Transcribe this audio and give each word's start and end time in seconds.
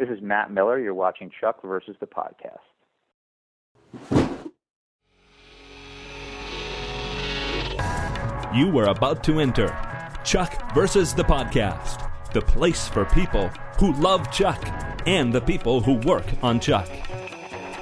This 0.00 0.08
is 0.08 0.22
Matt 0.22 0.50
Miller. 0.50 0.78
You're 0.78 0.94
watching 0.94 1.30
Chuck 1.42 1.60
versus 1.62 1.94
the 2.00 2.06
podcast. 2.06 2.56
You 8.56 8.70
were 8.70 8.84
about 8.84 9.22
to 9.24 9.40
enter 9.40 9.68
Chuck 10.24 10.74
versus 10.74 11.12
the 11.12 11.22
podcast, 11.22 12.10
the 12.32 12.40
place 12.40 12.88
for 12.88 13.04
people 13.04 13.48
who 13.78 13.92
love 13.92 14.32
Chuck 14.32 14.66
and 15.06 15.34
the 15.34 15.42
people 15.42 15.82
who 15.82 15.96
work 16.08 16.24
on 16.42 16.60
Chuck. 16.60 16.88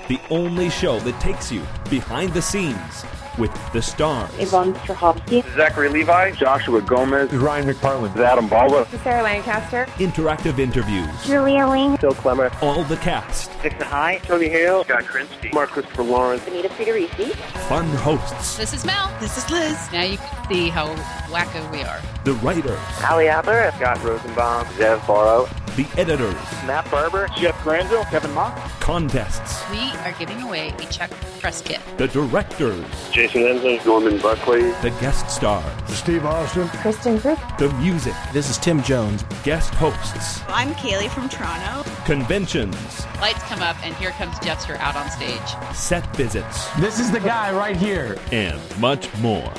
The 0.09 0.19
only 0.29 0.71
show 0.71 0.99
that 0.99 1.21
takes 1.21 1.53
you 1.53 1.63
behind 1.89 2.35
the 2.35 2.43
scenes 2.43 3.05
with 3.39 3.73
the 3.73 3.81
stars, 3.81 4.31
Yvonne 4.39 4.75
Strahovski, 4.75 5.43
Zachary 5.55 5.89
Levi, 5.89 6.33
Joshua 6.33 6.83
Gomez, 6.83 7.33
Ryan 7.33 7.69
McPartlin, 7.73 8.17
Adam 8.17 8.49
Baldwin, 8.49 8.85
Sarah 9.03 9.23
Lancaster, 9.23 9.87
interactive 9.99 10.59
interviews, 10.59 11.09
Julia 11.25 11.67
Ling. 11.67 11.97
Phil 11.99 12.13
Klemmer, 12.15 12.51
all 12.63 12.83
the 12.85 12.97
cast, 12.97 13.51
Dixon 13.63 13.83
High. 13.83 14.19
Tony 14.25 14.49
Hale, 14.49 14.85
Scott 14.85 15.05
Krinsky, 15.05 15.53
Mark 15.55 15.71
Christopher 15.71 16.03
Lawrence, 16.03 16.47
Anita 16.47 16.69
Friedericy, 16.69 17.33
fun 17.69 17.87
hosts, 17.99 18.57
This 18.57 18.73
is 18.73 18.85
Mel. 18.85 19.11
This 19.21 19.37
is 19.39 19.51
Liz. 19.51 19.89
Now 19.93 20.03
you 20.03 20.19
can 20.19 20.49
see 20.49 20.69
how 20.69 20.89
wacko 21.31 21.71
we 21.71 21.83
are. 21.83 22.01
the 22.25 22.35
writers, 22.35 22.79
Ali 23.09 23.29
Adler. 23.29 23.71
Scott 23.77 24.03
Rosenbaum, 24.03 24.65
Zev 24.77 25.05
Borow, 25.07 25.49
the 25.79 25.87
editors, 25.97 26.35
Matt 26.67 26.91
Barber, 26.91 27.29
Jeff 27.37 27.63
Granville, 27.63 28.03
Kevin 28.07 28.33
Mock, 28.35 28.57
contests, 28.81 29.63
We 29.71 29.79
are 30.01 30.13
giving 30.19 30.43
away 30.43 30.71
a 30.77 30.87
Chuck 30.87 31.09
press 31.39 31.63
kit. 31.63 31.79
the 31.99 32.09
directors, 32.09 32.85
Jason 33.13 33.43
Ensler, 33.43 33.87
Norman 33.87 34.19
Buckley, 34.19 34.63
the 34.83 34.91
guest 35.01 35.31
stars, 35.31 35.65
Steve 35.87 36.25
Austin, 36.25 36.67
Kristin 36.83 37.19
Kreuk, 37.21 37.59
the 37.59 37.69
music, 37.75 38.15
This 38.33 38.51
is 38.51 38.59
Tim 38.59 38.83
Jones. 38.83 39.23
guest 39.45 39.73
hosts, 39.75 40.41
I'm 40.49 40.73
Kaylee 40.75 41.11
from 41.11 41.29
Toronto. 41.29 41.89
conventions, 42.05 43.07
Lights 43.21 43.43
come 43.45 43.63
up, 43.63 43.77
and 43.87 43.95
here 43.95 44.11
comes 44.11 44.35
Jeffster 44.41 44.77
out 44.81 44.97
on 44.97 45.09
stage. 45.13 45.77
set 45.77 46.05
visits, 46.17 46.67
This 46.81 46.99
is 46.99 47.13
the 47.13 47.21
guy 47.21 47.53
right 47.57 47.77
here. 47.77 48.17
and 48.33 48.59
much 48.81 49.15
more. 49.19 49.53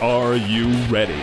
Are 0.00 0.36
you 0.36 0.68
ready? 0.84 1.20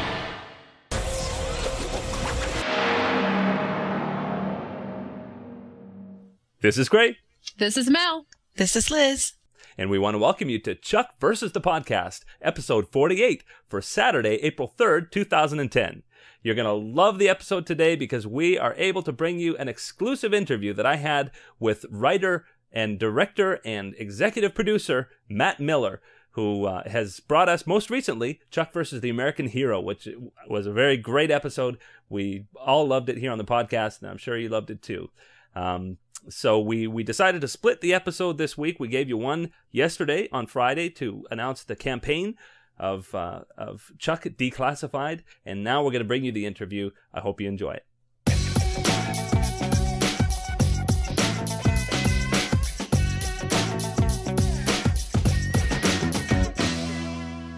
This 6.64 6.78
is 6.78 6.88
great, 6.88 7.18
This 7.58 7.76
is 7.76 7.90
Mel. 7.90 8.26
This 8.56 8.78
is 8.78 8.90
Liz. 8.90 9.34
and 9.78 9.90
we 9.90 10.00
want 10.00 10.14
to 10.16 10.20
welcome 10.20 10.48
you 10.50 10.60
to 10.60 10.74
Chuck 10.74 11.16
versus 11.20 11.52
the 11.52 11.60
Podcast, 11.60 12.22
episode 12.42 12.90
48 12.90 13.44
for 13.68 13.82
Saturday, 13.82 14.36
April 14.36 14.74
3rd, 14.78 15.12
2010. 15.12 16.04
You're 16.42 16.56
going 16.56 16.66
to 16.66 16.72
love 16.72 17.20
the 17.20 17.28
episode 17.28 17.66
today 17.66 17.98
because 17.98 18.26
we 18.26 18.58
are 18.58 18.76
able 18.78 19.02
to 19.02 19.12
bring 19.12 19.40
you 19.40 19.58
an 19.58 19.68
exclusive 19.68 20.34
interview 20.34 20.72
that 20.72 20.86
I 20.86 20.96
had 20.96 21.32
with 21.60 21.86
writer 21.90 22.46
and 22.72 22.98
director 22.98 23.60
and 23.66 23.94
executive 23.98 24.56
producer 24.56 25.10
Matt 25.28 25.60
Miller, 25.60 26.02
who 26.32 26.64
uh, 26.64 26.90
has 26.90 27.20
brought 27.20 27.50
us 27.50 27.68
most 27.68 27.90
recently 27.90 28.40
Chuck 28.52 28.72
versus 28.72 29.02
the 29.02 29.10
American 29.10 29.48
Hero, 29.50 29.82
which 29.82 30.08
was 30.48 30.66
a 30.66 30.72
very 30.72 30.96
great 30.96 31.30
episode. 31.30 31.78
We 32.08 32.46
all 32.56 32.88
loved 32.88 33.10
it 33.10 33.18
here 33.18 33.34
on 33.34 33.38
the 33.38 33.44
podcast, 33.44 34.00
and 34.02 34.10
I'm 34.10 34.18
sure 34.18 34.38
you 34.38 34.48
loved 34.48 34.70
it 34.70 34.82
too. 34.82 35.10
Um, 35.56 35.98
so 36.30 36.60
we 36.60 36.88
we 36.88 37.04
decided 37.04 37.42
to 37.42 37.48
split 37.48 37.82
the 37.82 37.94
episode 37.94 38.38
this 38.38 38.58
week. 38.58 38.80
We 38.80 38.88
gave 38.88 39.10
you 39.10 39.18
one 39.18 39.52
yesterday 39.72 40.30
on 40.32 40.48
Friday 40.48 40.90
to 40.92 41.26
announce 41.30 41.64
the 41.64 41.76
campaign 41.76 42.36
of 42.78 43.14
uh, 43.14 43.42
of 43.58 43.92
Chuck 43.98 44.24
Declassified, 44.24 45.22
and 45.46 45.64
now 45.64 45.84
we're 45.84 45.92
going 45.92 46.02
to 46.02 46.08
bring 46.08 46.24
you 46.24 46.32
the 46.32 46.46
interview. 46.46 46.92
I 47.14 47.20
hope 47.20 47.42
you 47.42 47.48
enjoy 47.48 47.74
it. 47.74 47.86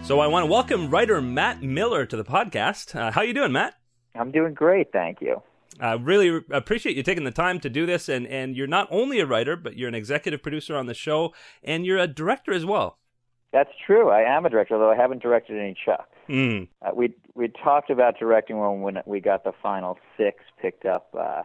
So 0.04 0.20
I 0.20 0.28
want 0.28 0.44
to 0.44 0.46
welcome 0.46 0.88
writer 0.88 1.20
Matt 1.20 1.62
Miller 1.62 2.06
to 2.06 2.16
the 2.16 2.24
podcast. 2.24 2.94
Uh, 2.94 3.10
how 3.10 3.22
you 3.22 3.34
doing, 3.34 3.50
Matt? 3.50 3.74
I'm 4.14 4.30
doing 4.30 4.54
great, 4.54 4.92
thank 4.92 5.20
you. 5.20 5.42
I 5.80 5.94
really 5.94 6.40
appreciate 6.50 6.96
you 6.96 7.02
taking 7.02 7.24
the 7.24 7.30
time 7.30 7.60
to 7.60 7.70
do 7.70 7.86
this, 7.86 8.08
and 8.08 8.26
and 8.26 8.56
you're 8.56 8.66
not 8.66 8.88
only 8.90 9.20
a 9.20 9.26
writer, 9.26 9.56
but 9.56 9.76
you're 9.76 9.88
an 9.88 9.94
executive 9.94 10.42
producer 10.42 10.76
on 10.76 10.86
the 10.86 10.94
show, 10.94 11.34
and 11.62 11.84
you're 11.84 11.98
a 11.98 12.06
director 12.06 12.52
as 12.52 12.64
well. 12.64 12.98
That's 13.52 13.70
true. 13.86 14.10
I 14.10 14.22
am 14.22 14.44
a 14.44 14.50
director, 14.50 14.74
although 14.74 14.90
I 14.90 14.96
haven't 14.96 15.22
directed 15.22 15.58
any 15.58 15.74
Chuck. 15.84 16.08
Mm. 16.28 16.68
Uh, 16.82 16.90
we 16.94 17.14
we 17.34 17.48
talked 17.48 17.90
about 17.90 18.18
directing 18.18 18.58
one 18.58 18.82
when 18.82 18.98
we 19.06 19.20
got 19.20 19.44
the 19.44 19.52
final 19.62 19.98
six 20.16 20.38
picked 20.60 20.84
up 20.84 21.08
uh, 21.18 21.42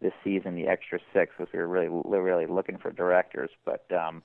this 0.00 0.12
season, 0.22 0.54
the 0.54 0.66
extra 0.66 0.98
six, 1.12 1.32
because 1.36 1.52
we 1.52 1.58
were 1.58 1.68
really 1.68 1.88
really 1.88 2.46
looking 2.46 2.78
for 2.78 2.90
directors, 2.90 3.50
but 3.64 3.84
um, 3.92 4.22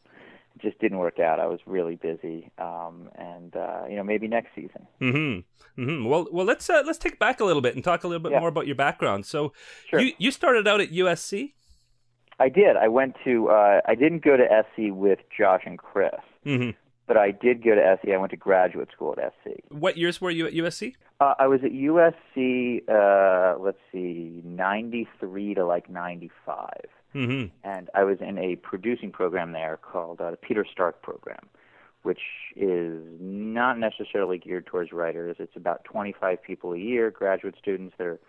just 0.61 0.79
didn't 0.79 0.97
work 0.99 1.19
out. 1.19 1.39
I 1.39 1.47
was 1.47 1.59
really 1.65 1.95
busy, 1.95 2.49
um, 2.57 3.09
and 3.15 3.55
uh, 3.55 3.83
you 3.89 3.95
know 3.95 4.03
maybe 4.03 4.27
next 4.27 4.49
season. 4.55 4.87
Hmm. 4.99 5.39
Hmm. 5.81 6.05
Well, 6.05 6.27
well, 6.31 6.45
let's 6.45 6.69
uh, 6.69 6.83
let's 6.85 6.97
take 6.99 7.19
back 7.19 7.39
a 7.39 7.45
little 7.45 7.61
bit 7.61 7.75
and 7.75 7.83
talk 7.83 8.03
a 8.03 8.07
little 8.07 8.21
bit 8.23 8.31
Yeah. 8.33 8.39
more 8.39 8.49
about 8.49 8.67
your 8.67 8.75
background. 8.75 9.25
So, 9.25 9.53
Sure. 9.89 9.99
you 9.99 10.13
you 10.17 10.31
started 10.31 10.67
out 10.67 10.81
at 10.81 10.89
USC. 10.91 11.53
I 12.39 12.49
did. 12.49 12.77
I 12.77 12.87
went 12.87 13.15
to. 13.25 13.49
Uh, 13.49 13.81
I 13.85 13.95
didn't 13.95 14.23
go 14.23 14.37
to 14.37 14.45
SC 14.45 14.91
with 14.91 15.19
Josh 15.37 15.63
and 15.65 15.77
Chris, 15.77 16.11
hmm 16.43 16.69
but 17.07 17.17
I 17.17 17.31
did 17.31 17.63
go 17.63 17.73
to 17.73 17.97
SC. 17.99 18.09
I 18.13 18.17
went 18.17 18.29
to 18.31 18.37
graduate 18.37 18.89
school 18.91 19.15
at 19.17 19.33
SC. 19.43 19.59
What 19.69 19.97
years 19.97 20.21
were 20.21 20.29
you 20.29 20.45
at 20.45 20.53
USC? 20.53 20.93
Uh, 21.19 21.33
I 21.39 21.47
was 21.47 21.59
at 21.63 21.71
USC. 21.71 22.83
Uh, 22.87 23.57
let's 23.59 23.79
see, 23.91 24.41
'93 24.45 25.55
to 25.55 25.65
like 25.65 25.89
'95. 25.89 26.69
Hmm 27.13 27.45
and 27.63 27.89
I 27.93 28.03
was 28.03 28.17
in 28.21 28.37
a 28.37 28.55
producing 28.57 29.11
program 29.11 29.51
there 29.51 29.77
called 29.77 30.21
uh, 30.21 30.31
the 30.31 30.37
Peter 30.37 30.65
Stark 30.71 31.01
program, 31.01 31.49
which 32.03 32.21
is 32.55 33.01
not 33.19 33.79
necessarily 33.79 34.37
geared 34.37 34.65
towards 34.65 34.91
writers. 34.91 35.37
It's 35.39 35.55
about 35.55 35.83
25 35.85 36.41
people 36.41 36.73
a 36.73 36.77
year, 36.77 37.09
graduate 37.11 37.55
students 37.59 37.95
that 37.97 38.07
are 38.07 38.19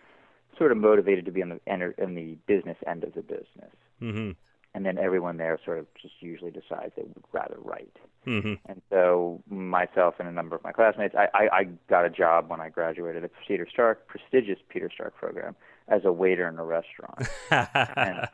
sort 0.57 0.73
of 0.73 0.79
motivated 0.79 1.25
to 1.27 1.31
be 1.31 1.41
in 1.41 1.51
the 1.51 1.61
enter, 1.67 1.95
in 1.99 2.15
the 2.15 2.37
business 2.47 2.77
end 2.87 3.05
of 3.05 3.15
the 3.15 3.23
business. 3.23 3.75
hmm 3.99 4.31
And 4.75 4.87
then 4.87 4.99
everyone 4.99 5.37
there 5.37 5.59
sort 5.65 5.79
of 5.81 5.87
just 6.01 6.15
usually 6.21 6.53
decides 6.53 6.93
they 6.97 7.03
would 7.03 7.25
rather 7.33 7.57
write. 7.59 7.97
hmm 8.25 8.55
And 8.67 8.81
so 8.89 9.43
myself 9.49 10.15
and 10.21 10.29
a 10.29 10.33
number 10.33 10.55
of 10.55 10.63
my 10.63 10.71
classmates, 10.73 11.15
I, 11.17 11.27
I, 11.35 11.49
I 11.53 11.65
got 11.89 12.05
a 12.05 12.11
job 12.11 12.49
when 12.51 12.61
I 12.61 12.69
graduated 12.69 13.25
at 13.25 13.31
Peter 13.49 13.67
Stark, 13.69 14.07
prestigious 14.07 14.59
Peter 14.69 14.89
Stark 14.95 15.17
program, 15.17 15.57
as 15.89 16.03
a 16.05 16.13
waiter 16.13 16.47
in 16.47 16.57
a 16.59 16.65
restaurant. 16.65 17.27
and 17.97 18.29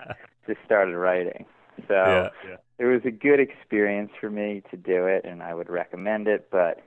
just 0.47 0.59
started 0.67 0.95
writing. 0.97 1.47
So 1.89 1.95
yeah, 1.95 2.29
yeah. 2.47 2.57
it 2.79 2.85
was 2.85 3.01
a 3.07 3.11
good 3.11 3.41
experience 3.41 4.11
for 4.21 4.29
me 4.31 4.63
to 4.71 4.77
do 4.77 5.07
it, 5.07 5.25
and 5.25 5.43
I 5.43 5.55
would 5.55 5.71
recommend 5.71 6.29
it. 6.29 6.49
But 6.51 6.83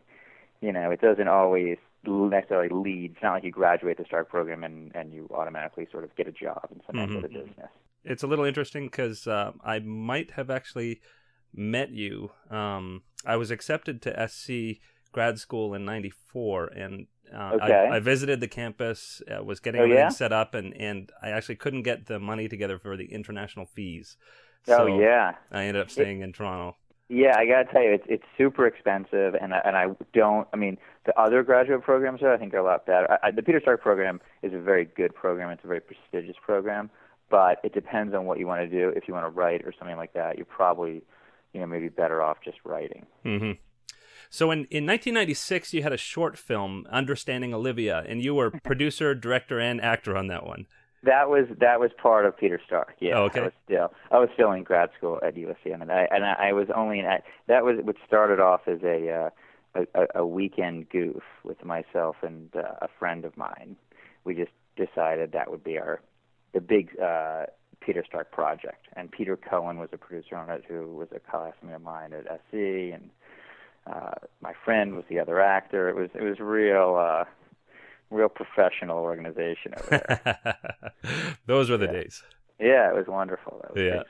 you 0.61 0.71
know, 0.71 0.91
it 0.91 1.01
doesn't 1.01 1.27
always 1.27 1.77
necessarily 2.05 2.69
lead. 2.69 3.11
It's 3.15 3.23
not 3.23 3.33
like 3.33 3.43
you 3.43 3.51
graduate 3.51 3.97
the 3.97 4.05
Stark 4.05 4.29
program 4.29 4.63
and 4.63 4.91
and 4.95 5.11
you 5.13 5.27
automatically 5.33 5.87
sort 5.91 6.03
of 6.03 6.15
get 6.15 6.27
a 6.27 6.31
job 6.31 6.67
in 6.71 6.81
some 6.85 6.99
end 6.99 7.15
of 7.15 7.21
the 7.23 7.27
Mhm. 7.29 7.33
business. 7.47 7.69
It's 8.03 8.23
a 8.23 8.27
little 8.27 8.45
interesting 8.45 8.85
because 8.85 9.27
uh, 9.27 9.51
I 9.63 9.79
might 9.79 10.31
have 10.31 10.49
actually 10.49 11.01
met 11.53 11.91
you. 11.91 12.31
Um, 12.49 13.03
I 13.25 13.35
was 13.35 13.51
accepted 13.51 14.01
to 14.03 14.27
SC 14.27 14.79
grad 15.11 15.39
school 15.39 15.73
in 15.73 15.85
'94, 15.85 16.67
and 16.67 17.07
uh, 17.33 17.51
Okay. 17.61 17.87
I, 17.91 17.97
I 17.97 17.99
visited 17.99 18.39
the 18.39 18.47
campus, 18.47 19.21
uh, 19.29 19.43
was 19.43 19.59
getting 19.59 19.81
Oh, 19.81 19.83
everything 19.83 20.03
yeah? 20.05 20.09
set 20.09 20.31
up, 20.31 20.53
and 20.55 20.73
and 20.77 21.11
I 21.21 21.29
actually 21.29 21.55
couldn't 21.57 21.83
get 21.83 22.05
the 22.07 22.19
money 22.19 22.47
together 22.47 22.79
for 22.79 22.95
the 22.97 23.11
international 23.13 23.65
fees. 23.65 24.17
oh 24.67 24.77
So 24.77 24.99
yeah, 24.99 25.33
I 25.51 25.63
ended 25.65 25.81
up 25.81 25.89
staying 25.89 26.21
in 26.21 26.31
Toronto. 26.33 26.77
yeah. 27.09 27.35
I 27.37 27.45
gotta 27.45 27.65
tell 27.71 27.83
you, 27.83 27.91
it's 27.93 28.05
it's 28.07 28.23
super 28.37 28.65
expensive, 28.67 29.33
and 29.41 29.53
I, 29.53 29.61
and 29.65 29.75
I 29.75 29.87
don't. 30.13 30.47
I 30.53 30.57
mean, 30.57 30.77
the 31.05 31.19
other 31.19 31.43
graduate 31.43 31.81
programs 31.83 32.21
there, 32.21 32.33
I 32.33 32.37
think, 32.37 32.53
are 32.53 32.57
a 32.59 32.63
lot 32.63 32.85
better. 32.85 33.11
I, 33.11 33.27
I, 33.27 33.31
the 33.31 33.41
Peter 33.43 33.59
Stark 33.59 33.81
program 33.81 34.21
is 34.43 34.53
a 34.53 34.59
very 34.59 34.85
good 34.85 35.13
program. 35.15 35.49
It's 35.49 35.63
a 35.63 35.67
very 35.67 35.81
prestigious 35.81 36.35
program, 36.45 36.89
but 37.29 37.59
it 37.63 37.73
depends 37.73 38.13
on 38.13 38.25
what 38.25 38.39
you 38.39 38.47
want 38.47 38.61
to 38.61 38.67
do. 38.67 38.89
If 38.95 39.07
you 39.07 39.13
want 39.13 39.25
to 39.25 39.29
write 39.29 39.61
or 39.65 39.73
something 39.77 39.97
like 39.97 40.13
that, 40.13 40.37
you're 40.37 40.45
probably, 40.45 41.03
you 41.53 41.59
know, 41.59 41.67
maybe 41.67 41.89
better 41.89 42.21
off 42.21 42.37
just 42.43 42.57
writing. 42.63 43.05
hmm 43.23 43.51
So 44.29 44.51
in, 44.51 44.59
in 44.71 44.85
1996, 44.85 45.73
you 45.73 45.83
had 45.83 45.93
a 45.93 45.97
short 45.97 46.37
film, 46.37 46.85
Understanding 46.91 47.53
Olivia, 47.53 48.03
and 48.07 48.23
you 48.23 48.35
were 48.35 48.51
producer, 48.51 49.15
director, 49.15 49.59
and 49.59 49.81
actor 49.81 50.15
on 50.17 50.27
that 50.27 50.45
one. 50.45 50.67
That 51.03 51.29
was 51.29 51.45
that 51.59 51.79
was 51.79 51.91
part 52.01 52.25
of 52.25 52.35
Peter 52.37 52.59
Stark. 52.65 52.95
Yeah, 52.99 53.19
Oh, 53.19 53.23
okay. 53.23 53.39
I 53.39 53.43
was 53.43 53.53
still 53.65 53.93
I 54.11 54.17
was 54.19 54.29
still 54.33 54.51
in 54.51 54.63
grad 54.63 54.89
school 54.97 55.17
at 55.23 55.35
USC, 55.35 55.73
and 55.73 55.89
I 55.89 56.07
and 56.11 56.25
I, 56.25 56.49
I 56.49 56.53
was 56.53 56.67
only 56.75 56.99
in 56.99 57.05
that 57.47 57.63
was 57.63 57.77
what 57.83 57.95
started 58.05 58.41
off 58.41 58.67
as 58.67 58.79
a 58.83 59.31
uh, 59.75 59.85
a, 59.95 60.07
a 60.15 60.25
weekend 60.27 60.89
goof 60.89 61.23
with 61.45 61.63
myself 61.63 62.17
and 62.21 62.53
uh, 62.53 62.73
a 62.81 62.89
friend 62.99 63.23
of 63.23 63.37
mine. 63.37 63.77
We 64.25 64.35
just 64.35 64.51
decided 64.75 65.31
that 65.31 65.49
would 65.49 65.63
be 65.63 65.77
our 65.77 66.01
the 66.53 66.61
big 66.61 66.99
uh, 66.99 67.45
Peter 67.81 68.03
Stark 68.07 68.31
project, 68.31 68.87
and 68.95 69.11
Peter 69.11 69.37
Cohen 69.37 69.77
was 69.77 69.89
a 69.93 69.97
producer 69.97 70.35
on 70.35 70.49
it, 70.49 70.63
who 70.67 70.87
was 70.95 71.07
a 71.15 71.19
classmate 71.19 71.75
of 71.75 71.81
mine 71.81 72.13
at 72.13 72.25
SC, 72.25 72.53
and 72.93 73.09
uh, 73.87 74.11
my 74.41 74.53
friend 74.65 74.95
was 74.95 75.05
the 75.09 75.19
other 75.19 75.39
actor. 75.41 75.89
It 75.89 75.95
was 75.95 76.09
it 76.13 76.23
was 76.23 76.39
real. 76.39 76.97
Uh, 76.99 77.25
Real 78.11 78.27
professional 78.27 78.97
organization 78.97 79.75
over 79.77 79.87
there. 80.25 80.57
Those 81.45 81.69
were 81.69 81.77
the 81.77 81.85
Yeah. 81.85 81.91
days. 81.91 82.23
Yeah, 82.59 82.89
it 82.89 82.95
was 82.95 83.05
wonderful. 83.07 83.59
That 83.61 83.75
was 83.75 83.83
Yeah. 83.83 84.01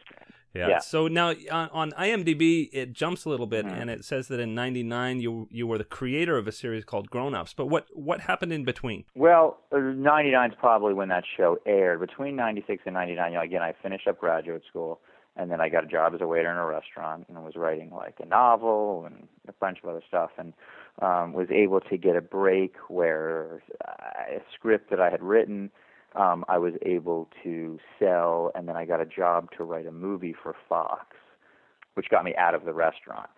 Yeah. 0.54 0.68
Yeah. 0.68 0.80
So 0.80 1.08
now 1.08 1.30
on, 1.52 1.70
on 1.70 1.92
IMDb, 1.92 2.70
it 2.74 2.92
jumps 2.94 3.26
a 3.26 3.30
little 3.30 3.46
bit, 3.46 3.66
Mhm. 3.66 3.82
and 3.82 3.90
it 3.90 4.04
says 4.04 4.28
that 4.30 4.40
in 4.40 4.56
'99 4.56 5.20
you 5.22 5.48
you 5.52 5.68
were 5.68 5.78
the 5.78 5.84
creator 5.84 6.38
of 6.38 6.48
a 6.48 6.52
series 6.52 6.84
called 6.86 7.10
Grown 7.12 7.36
Ups. 7.36 7.54
But 7.54 7.68
what 7.68 7.86
what 7.94 8.22
happened 8.22 8.52
in 8.54 8.64
between? 8.66 9.06
Well, 9.16 9.60
'99 9.72 10.52
is 10.52 10.58
probably 10.60 10.94
when 10.94 11.10
that 11.10 11.24
show 11.38 11.60
aired. 11.66 12.00
Between 12.00 12.36
'96 12.36 12.82
and 12.86 12.96
'99, 12.96 13.32
you 13.32 13.38
know, 13.38 13.44
again, 13.44 13.62
I 13.62 13.74
finished 13.74 14.08
up 14.08 14.20
graduate 14.20 14.64
school, 14.68 15.02
and 15.36 15.52
then 15.52 15.62
I 15.62 15.70
got 15.70 15.84
a 15.84 15.88
job 15.88 16.16
as 16.16 16.22
a 16.22 16.28
waiter 16.28 16.50
in 16.50 16.58
a 16.58 16.66
restaurant, 16.66 17.26
and 17.30 17.44
was 17.44 17.56
writing 17.56 17.92
like 17.92 18.16
a 18.20 18.26
novel 18.26 19.06
and 19.06 19.28
a 19.48 19.54
bunch 19.54 19.78
of 19.84 19.90
other 19.90 20.02
stuff, 20.08 20.32
and 20.38 20.54
um, 21.02 21.34
was 21.34 21.48
able 21.52 21.80
to 21.80 21.96
get 21.98 22.16
a 22.16 22.22
break 22.22 22.76
where 22.90 23.62
uh, 23.88 24.38
a 24.38 24.42
script 24.56 24.90
that 24.90 25.00
I 25.00 25.10
had 25.12 25.22
written, 25.22 25.70
um, 26.16 26.44
I 26.48 26.58
was 26.58 26.74
able 26.84 27.30
to 27.44 27.80
sell, 28.00 28.52
and 28.56 28.68
then 28.68 28.76
I 28.76 28.86
got 28.86 29.02
a 29.02 29.06
job 29.06 29.50
to 29.58 29.64
write 29.64 29.86
a 29.86 29.92
movie 29.92 30.34
for 30.42 30.56
Fox, 30.68 31.16
which 31.94 32.10
got 32.10 32.24
me 32.24 32.36
out 32.36 32.56
of 32.56 32.66
the 32.66 32.74
restaurant, 32.74 33.30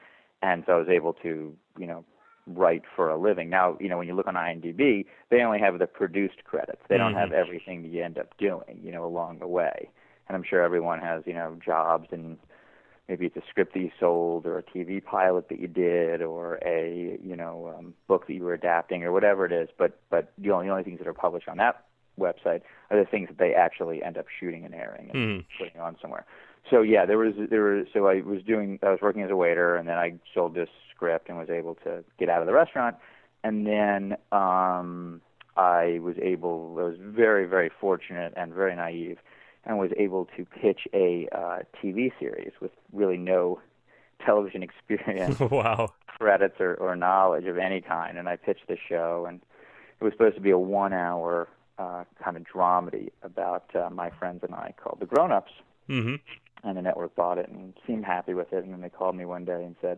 and 0.42 0.64
so 0.66 0.74
I 0.74 0.78
was 0.78 0.90
able 0.90 1.14
to, 1.24 1.56
you 1.78 1.88
know, 1.88 2.04
write 2.48 2.84
for 2.96 3.10
a 3.10 3.18
living. 3.18 3.50
Now, 3.50 3.78
you 3.80 3.90
know, 3.90 3.98
when 3.98 4.08
you 4.08 4.16
look 4.16 4.28
on 4.28 4.36
IMDb, 4.36 5.06
they 5.30 5.42
only 5.42 5.60
have 5.60 5.78
the 5.80 5.88
produced 5.88 6.44
credits. 6.44 6.82
They 6.90 6.98
don't 6.98 7.14
Mhm. 7.14 7.18
have 7.20 7.32
everything 7.32 7.84
that 7.84 7.90
you 7.90 8.04
end 8.04 8.18
up 8.18 8.36
doing, 8.38 8.80
you 8.84 8.92
know, 8.92 9.06
along 9.06 9.40
the 9.40 9.48
way. 9.48 9.90
And 10.28 10.36
I'm 10.36 10.44
sure 10.44 10.62
everyone 10.62 11.00
has, 11.00 11.24
you 11.28 11.34
know, 11.34 11.58
jobs 11.64 12.08
and 12.12 12.38
maybe 13.08 13.26
it's 13.26 13.36
a 13.36 13.42
script 13.50 13.74
that 13.74 13.80
you 13.80 13.92
sold 14.00 14.46
or 14.46 14.58
a 14.58 14.64
TV 14.64 15.04
pilot 15.04 15.50
that 15.50 15.60
you 15.60 15.68
did 15.68 16.22
or 16.22 16.58
a, 16.66 17.18
you 17.22 17.36
know, 17.36 17.74
um, 17.78 17.94
book 18.08 18.28
that 18.28 18.34
you 18.34 18.44
were 18.44 18.54
adapting 18.54 19.04
or 19.04 19.12
whatever 19.12 19.46
it 19.46 19.52
is. 19.52 19.70
But 19.78 20.00
but 20.10 20.32
the 20.38 20.52
only 20.52 20.68
the 20.68 20.72
only 20.72 20.84
things 20.84 21.00
that 21.00 21.08
are 21.08 21.14
published 21.14 21.48
on 21.48 21.58
that 21.58 21.86
website 22.22 22.62
are 22.90 22.98
the 23.00 23.10
things 23.10 23.28
that 23.30 23.38
they 23.38 23.54
actually 23.54 24.04
end 24.04 24.18
up 24.18 24.26
shooting 24.40 24.64
and 24.66 24.74
airing 24.74 25.10
and 25.12 25.42
Mhm. 25.42 25.46
putting 25.58 25.80
on 25.82 25.98
somewhere. 26.02 26.26
So 26.70 26.82
yeah, 26.82 27.06
there 27.06 27.18
was 27.18 27.34
there 27.50 27.64
was 27.64 27.88
so 27.94 28.08
I 28.08 28.22
was 28.22 28.44
doing 28.44 28.80
I 28.84 28.90
was 28.90 29.02
working 29.02 29.24
as 29.24 29.32
a 29.32 29.36
waiter 29.36 29.76
and 29.76 29.90
then 29.90 29.98
I 29.98 30.14
sold 30.34 30.54
this 30.54 30.70
script 30.94 31.28
and 31.30 31.38
was 31.38 31.50
able 31.50 31.76
to 31.84 32.04
get 32.20 32.30
out 32.30 32.42
of 32.42 32.48
the 32.48 32.54
restaurant 32.54 32.96
and 33.44 33.66
then 33.66 34.16
um 34.32 35.22
I 35.58 36.00
was 36.02 36.16
able 36.22 36.76
I 36.80 36.84
was 36.84 36.98
very 37.00 37.46
very 37.46 37.70
fortunate 37.70 38.34
and 38.38 38.54
very 38.54 38.76
naive 38.76 39.18
and 39.66 39.80
was 39.80 39.92
able 39.98 40.26
to 40.38 40.46
pitch 40.46 40.88
a 40.94 41.28
uh 41.32 41.60
TV 41.82 42.12
series 42.20 42.52
with 42.62 42.72
really 42.94 43.18
no 43.18 43.60
television 44.26 44.62
experience 44.70 45.40
wow. 45.52 45.94
credits 46.20 46.60
or, 46.60 46.76
or 46.76 46.96
knowledge 46.96 47.46
of 47.46 47.58
any 47.58 47.82
kind 47.82 48.18
and 48.20 48.30
I 48.30 48.36
pitched 48.36 48.68
the 48.68 48.78
show 48.88 49.26
and 49.28 49.42
it 50.00 50.04
was 50.04 50.14
supposed 50.14 50.36
to 50.36 50.42
be 50.42 50.52
a 50.52 50.58
one 50.60 50.94
hour 50.94 51.48
uh 51.82 52.04
kind 52.24 52.36
of 52.38 52.44
dramedy 52.44 53.08
about 53.24 53.68
uh, 53.76 53.90
my 53.90 54.10
friends 54.20 54.42
and 54.44 54.54
I 54.54 54.68
called 54.82 54.98
The 55.00 55.06
Grown 55.14 55.32
Ups 55.32 55.52
hmm 55.88 56.16
and 56.64 56.78
the 56.78 56.82
network 56.82 57.16
bought 57.16 57.38
it 57.38 57.50
and 57.50 57.74
seemed 57.88 58.06
happy 58.06 58.34
with 58.34 58.54
it. 58.54 58.64
And 58.64 58.72
then 58.74 58.82
they 58.82 58.90
called 58.90 59.16
me 59.16 59.26
one 59.26 59.46
day 59.46 59.64
and 59.64 59.76
said, 59.82 59.98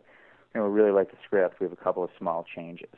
you 0.54 0.62
know, 0.62 0.68
we 0.68 0.74
really 0.74 0.92
like 0.92 1.12
the 1.12 1.18
script. 1.26 1.60
We 1.60 1.66
have 1.66 1.74
a 1.74 1.84
couple 1.84 2.04
of 2.04 2.10
small 2.18 2.46
changes. 2.56 2.96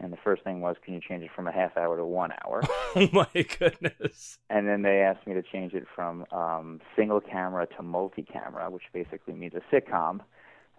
And 0.00 0.12
the 0.12 0.16
first 0.16 0.42
thing 0.44 0.60
was, 0.60 0.76
can 0.82 0.94
you 0.94 1.00
change 1.06 1.22
it 1.22 1.30
from 1.34 1.46
a 1.48 1.52
half 1.52 1.76
hour 1.76 1.96
to 1.96 2.04
one 2.04 2.30
hour? 2.44 2.62
Oh 2.96 3.08
my 3.12 3.42
goodness. 3.58 4.38
and 4.48 4.66
then 4.66 4.80
they 4.82 5.00
asked 5.02 5.26
me 5.26 5.34
to 5.34 5.42
change 5.42 5.74
it 5.74 5.84
from 5.94 6.24
um, 6.32 6.80
single 6.96 7.20
camera 7.20 7.66
to 7.76 7.82
multi 7.82 8.22
camera, 8.22 8.70
which 8.70 8.84
basically 8.94 9.34
means 9.34 9.52
a 9.54 9.62
sitcom. 9.74 10.20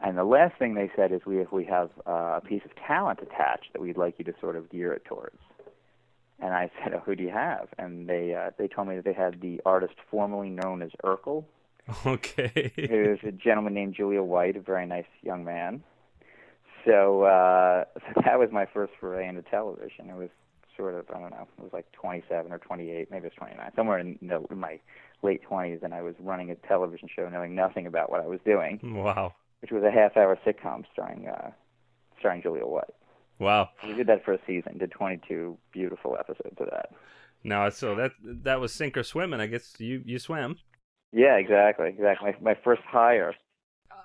And 0.03 0.17
the 0.17 0.23
last 0.23 0.57
thing 0.57 0.73
they 0.73 0.89
said 0.95 1.11
is, 1.11 1.21
we 1.27 1.45
we 1.51 1.65
have 1.65 1.91
uh, 2.07 2.37
a 2.37 2.41
piece 2.43 2.63
of 2.65 2.71
talent 2.87 3.19
attached 3.21 3.73
that 3.73 3.81
we'd 3.81 3.97
like 3.97 4.15
you 4.17 4.25
to 4.25 4.33
sort 4.41 4.55
of 4.55 4.71
gear 4.71 4.91
it 4.93 5.05
towards. 5.05 5.37
And 6.41 6.53
I 6.53 6.71
said, 6.81 6.93
oh, 6.93 6.99
who 6.99 7.15
do 7.15 7.23
you 7.23 7.31
have? 7.31 7.67
And 7.77 8.07
they 8.07 8.33
uh, 8.33 8.51
they 8.57 8.67
told 8.67 8.87
me 8.87 8.95
that 8.95 9.03
they 9.05 9.13
had 9.13 9.41
the 9.41 9.59
artist 9.65 9.95
formerly 10.09 10.49
known 10.49 10.81
as 10.81 10.91
Urkel, 11.03 11.43
Okay. 12.05 12.71
who's 12.75 13.19
a 13.23 13.31
gentleman 13.31 13.73
named 13.73 13.95
Jaleel 13.97 14.25
White, 14.25 14.55
a 14.55 14.61
very 14.61 14.85
nice 14.85 15.05
young 15.21 15.43
man. 15.43 15.83
So, 16.85 17.23
uh, 17.23 17.83
so 18.15 18.21
that 18.25 18.39
was 18.39 18.49
my 18.51 18.65
first 18.65 18.93
foray 18.99 19.27
into 19.27 19.41
television. 19.41 20.09
It 20.09 20.15
was 20.15 20.29
sort 20.77 20.95
of 20.95 21.05
I 21.13 21.19
don't 21.19 21.31
know, 21.31 21.47
it 21.57 21.61
was 21.63 21.73
like 21.73 21.91
27 21.91 22.51
or 22.53 22.57
28, 22.57 23.11
maybe 23.11 23.25
it 23.25 23.33
was 23.37 23.37
29, 23.37 23.71
somewhere 23.75 23.99
in, 23.99 24.17
the, 24.21 24.41
in 24.49 24.59
my 24.59 24.79
late 25.21 25.41
20s, 25.49 25.83
and 25.83 25.93
I 25.93 26.01
was 26.01 26.15
running 26.19 26.49
a 26.51 26.55
television 26.55 27.09
show, 27.13 27.27
knowing 27.27 27.53
nothing 27.53 27.85
about 27.85 28.09
what 28.09 28.21
I 28.21 28.27
was 28.27 28.39
doing, 28.45 28.79
Wow. 28.81 29.33
which 29.61 29.71
was 29.71 29.83
a 29.83 29.91
half-hour 29.91 30.39
sitcom 30.45 30.85
starring 30.93 31.27
uh, 31.27 31.51
starring 32.17 32.41
Jaleel 32.41 32.67
White. 32.69 32.93
Wow. 33.39 33.69
We 33.83 33.93
did 33.93 34.07
that 34.07 34.23
for 34.25 34.33
a 34.33 34.39
season, 34.45 34.77
did 34.77 34.91
22 34.91 35.57
beautiful 35.71 36.17
episodes 36.19 36.57
of 36.59 36.69
that. 36.69 36.91
Now, 37.43 37.69
so 37.69 37.95
that 37.95 38.11
that 38.21 38.59
was 38.59 38.73
sink 38.73 38.97
or 38.97 39.03
swim, 39.03 39.31
and 39.31 39.41
I 39.41 39.47
guess 39.47 39.75
you 39.79 40.03
you 40.05 40.19
swam. 40.19 40.57
Yeah, 41.11 41.37
exactly, 41.37 41.87
exactly. 41.87 42.31
My, 42.41 42.53
my 42.53 42.59
first 42.63 42.81
hire. 42.85 43.33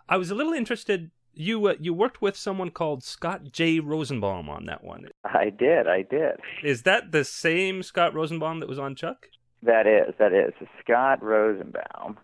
I 0.09 0.17
was 0.17 0.31
a 0.31 0.35
little 0.35 0.53
interested. 0.53 1.11
You 1.33 1.67
uh, 1.67 1.75
you 1.81 1.93
worked 1.93 2.23
with 2.23 2.37
someone 2.37 2.71
called 2.71 3.03
Scott 3.03 3.51
J. 3.51 3.81
Rosenbaum 3.81 4.49
on 4.49 4.67
that 4.67 4.85
one. 4.85 5.09
I 5.25 5.51
did, 5.51 5.89
I 5.89 6.03
did. 6.03 6.37
Is 6.63 6.83
that 6.83 7.11
the 7.11 7.25
same 7.25 7.83
Scott 7.83 8.15
Rosenbaum 8.15 8.61
that 8.61 8.69
was 8.69 8.79
on 8.79 8.95
Chuck? 8.95 9.27
That 9.63 9.87
is, 9.87 10.15
that 10.19 10.33
is. 10.33 10.53
Scott 10.81 11.23
Rosenbaum 11.23 12.19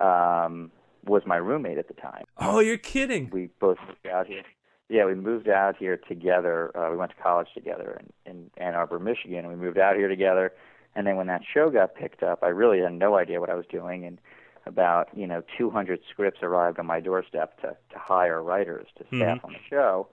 um, 0.00 0.72
was 1.04 1.22
my 1.26 1.36
roommate 1.36 1.78
at 1.78 1.86
the 1.88 1.94
time. 1.94 2.24
Oh, 2.38 2.58
you're 2.58 2.76
kidding! 2.76 3.30
We 3.30 3.50
both 3.60 3.76
moved 3.86 4.06
out 4.12 4.26
here. 4.26 4.42
Yeah, 4.88 5.04
we 5.06 5.14
moved 5.14 5.48
out 5.48 5.76
here 5.76 5.96
together. 5.96 6.76
Uh, 6.76 6.90
we 6.90 6.96
went 6.96 7.10
to 7.10 7.22
college 7.22 7.48
together 7.54 8.00
in, 8.26 8.30
in 8.32 8.50
Ann 8.56 8.74
Arbor, 8.74 8.98
Michigan, 8.98 9.40
and 9.40 9.48
we 9.48 9.56
moved 9.56 9.78
out 9.78 9.96
here 9.96 10.08
together. 10.08 10.52
And 10.94 11.06
then 11.06 11.16
when 11.16 11.26
that 11.26 11.42
show 11.52 11.70
got 11.70 11.94
picked 11.94 12.22
up, 12.22 12.42
I 12.42 12.48
really 12.48 12.80
had 12.80 12.92
no 12.92 13.16
idea 13.16 13.40
what 13.40 13.50
I 13.50 13.54
was 13.54 13.66
doing. 13.70 14.04
And 14.04 14.18
about 14.64 15.08
you 15.16 15.26
know 15.26 15.42
200 15.58 16.00
scripts 16.10 16.40
arrived 16.42 16.78
on 16.78 16.86
my 16.86 16.98
doorstep 17.00 17.60
to 17.60 17.68
to 17.68 17.98
hire 17.98 18.42
writers 18.42 18.88
to 18.98 19.04
staff 19.14 19.44
on 19.44 19.52
the 19.52 19.58
show. 19.70 20.08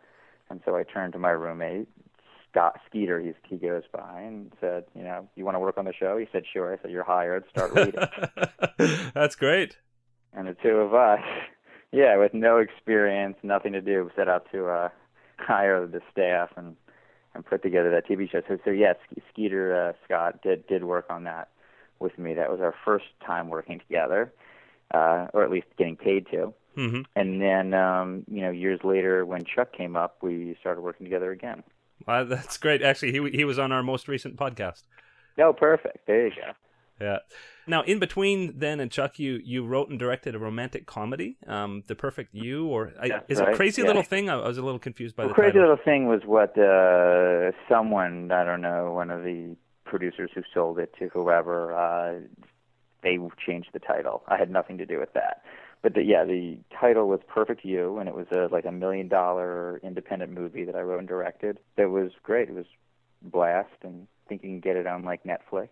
And 0.50 0.62
so 0.66 0.76
I 0.76 0.84
turned 0.84 1.14
to 1.14 1.20
my 1.20 1.32
roommate, 1.32 1.88
Scott 2.52 2.80
Skeeter, 2.88 3.20
he's, 3.20 3.34
he 3.48 3.56
goes 3.58 3.84
by, 3.92 4.22
and 4.22 4.52
said, 4.62 4.84
you 4.96 5.04
know, 5.04 5.28
you 5.36 5.46
want 5.46 5.56
to 5.56 5.60
work 5.60 5.78
on 5.80 5.86
the 5.86 5.94
show? 5.94 6.18
He 6.18 6.28
said, 6.32 6.44
sure. 6.52 6.72
I 6.74 6.78
said, 6.82 6.92
you're 6.92 7.04
hired. 7.04 7.46
Start 7.50 7.72
reading. 7.74 7.96
That's 9.16 9.36
great. 9.36 9.78
and 10.34 10.48
the 10.48 10.54
two 10.62 10.76
of 10.78 10.94
us, 10.94 11.22
yeah, 11.94 12.18
with 12.18 12.34
no 12.34 12.58
experience, 12.58 13.38
nothing 13.44 13.72
to 13.74 13.82
do, 13.82 14.10
set 14.16 14.28
out 14.28 14.48
to 14.52 14.68
uh, 14.68 14.90
hire 15.38 15.86
the 15.88 16.02
staff 16.12 16.50
and 16.58 16.76
and 17.36 17.46
put 17.46 17.64
together 17.64 17.90
that 17.90 18.08
TV 18.08 18.30
show. 18.30 18.42
So, 18.48 18.60
so 18.64 18.70
yes, 18.70 18.96
Skeeter 19.32 19.90
uh, 19.90 19.94
Scott 20.04 20.42
did 20.44 20.68
did 20.68 20.84
work 20.84 21.06
on 21.10 21.24
that 21.24 21.50
with 22.00 22.18
me. 22.18 22.34
That 22.34 22.52
was 22.52 22.60
our 22.60 22.76
first 22.84 23.06
time 23.26 23.50
working 23.50 23.80
together, 23.80 24.34
uh, 24.94 25.28
or 25.34 25.44
at 25.44 25.52
least 25.52 25.68
getting 25.78 25.96
paid 25.96 26.28
to. 26.32 26.54
hmm 26.76 27.02
And 27.16 27.42
then, 27.42 27.74
um, 27.74 28.24
you 28.28 28.42
know, 28.42 28.52
years 28.52 28.80
later, 28.84 29.26
when 29.26 29.44
Chuck 29.46 29.72
came 29.74 29.96
up, 29.96 30.18
we 30.22 30.58
started 30.60 30.82
working 30.82 31.06
together 31.06 31.32
again. 31.32 31.64
Uh, 32.08 32.24
that's 32.24 32.58
great. 32.58 32.82
Actually, 32.82 33.12
he 33.12 33.38
he 33.38 33.46
was 33.46 33.58
on 33.60 33.72
our 33.72 33.84
most 33.84 34.08
recent 34.08 34.36
podcast. 34.36 34.84
No, 35.38 35.54
perfect. 35.54 36.06
There 36.06 36.28
you 36.28 36.34
go. 36.36 36.52
Yeah. 37.00 37.20
Now, 37.66 37.82
in 37.84 38.00
between 38.00 38.60
then 38.60 38.80
and 38.80 38.92
Chuck, 38.92 39.20
you 39.20 39.40
you 39.44 39.66
wrote 39.66 39.90
and 39.90 39.98
directed 39.98 40.36
a 40.36 40.40
romantic 40.40 40.86
comedy, 40.86 41.38
um, 41.48 41.84
"The 41.88 41.96
Perfect 41.96 42.34
You," 42.34 42.68
or 42.68 42.94
I, 43.02 43.08
That's 43.08 43.26
is 43.30 43.40
it 43.40 43.56
"Crazy 43.56 43.82
yeah. 43.82 43.88
Little 43.88 44.04
Thing"? 44.04 44.30
I, 44.30 44.36
I 44.36 44.48
was 44.48 44.58
a 44.58 44.62
little 44.62 44.80
confused 44.80 45.16
by 45.16 45.24
Well, 45.24 45.30
the 45.30 45.36
Crazy 45.36 45.54
title. 45.54 45.70
Little 45.70 45.84
Thing 45.84 46.08
was 46.08 46.22
what 46.26 46.58
uh, 46.58 47.52
someone 47.70 48.32
I 48.32 48.44
don't 48.44 48.62
know, 48.62 48.92
one 48.92 49.10
of 49.10 49.24
the 49.24 49.56
producers 49.86 50.32
who 50.34 50.42
sold 50.54 50.80
it 50.80 50.94
to 51.00 51.10
whoever, 51.10 51.74
uh, 51.74 52.20
they 53.02 53.18
changed 53.46 53.70
the 53.74 53.80
title. 53.80 54.24
I 54.28 54.38
had 54.38 54.50
nothing 54.50 54.78
to 54.80 54.86
do 54.86 55.00
with 55.00 55.14
that. 55.14 55.44
But 55.82 55.94
the, 55.96 56.04
yeah, 56.04 56.24
the 56.24 56.58
title 56.80 57.08
was 57.10 57.20
Perfect 57.28 57.66
You, 57.66 57.98
and 58.00 58.08
it 58.08 58.16
was 58.16 58.28
a, 58.32 58.48
like 58.52 58.66
a 58.66 58.72
million 58.72 59.10
dollar 59.10 59.80
independent 59.84 60.32
movie 60.32 60.64
that 60.64 60.76
I 60.76 60.82
wrote 60.82 61.00
and 61.00 61.08
directed. 61.08 61.60
That 61.76 61.90
was 61.90 62.12
great. 62.24 62.50
It 62.50 62.56
was 62.56 62.66
blast, 63.22 63.70
and 63.84 64.08
I 64.26 64.30
think 64.30 64.44
you 64.44 64.50
can 64.50 64.62
get 64.62 64.78
it 64.78 64.88
on 64.88 65.04
like 65.04 65.24
Netflix. 65.24 65.70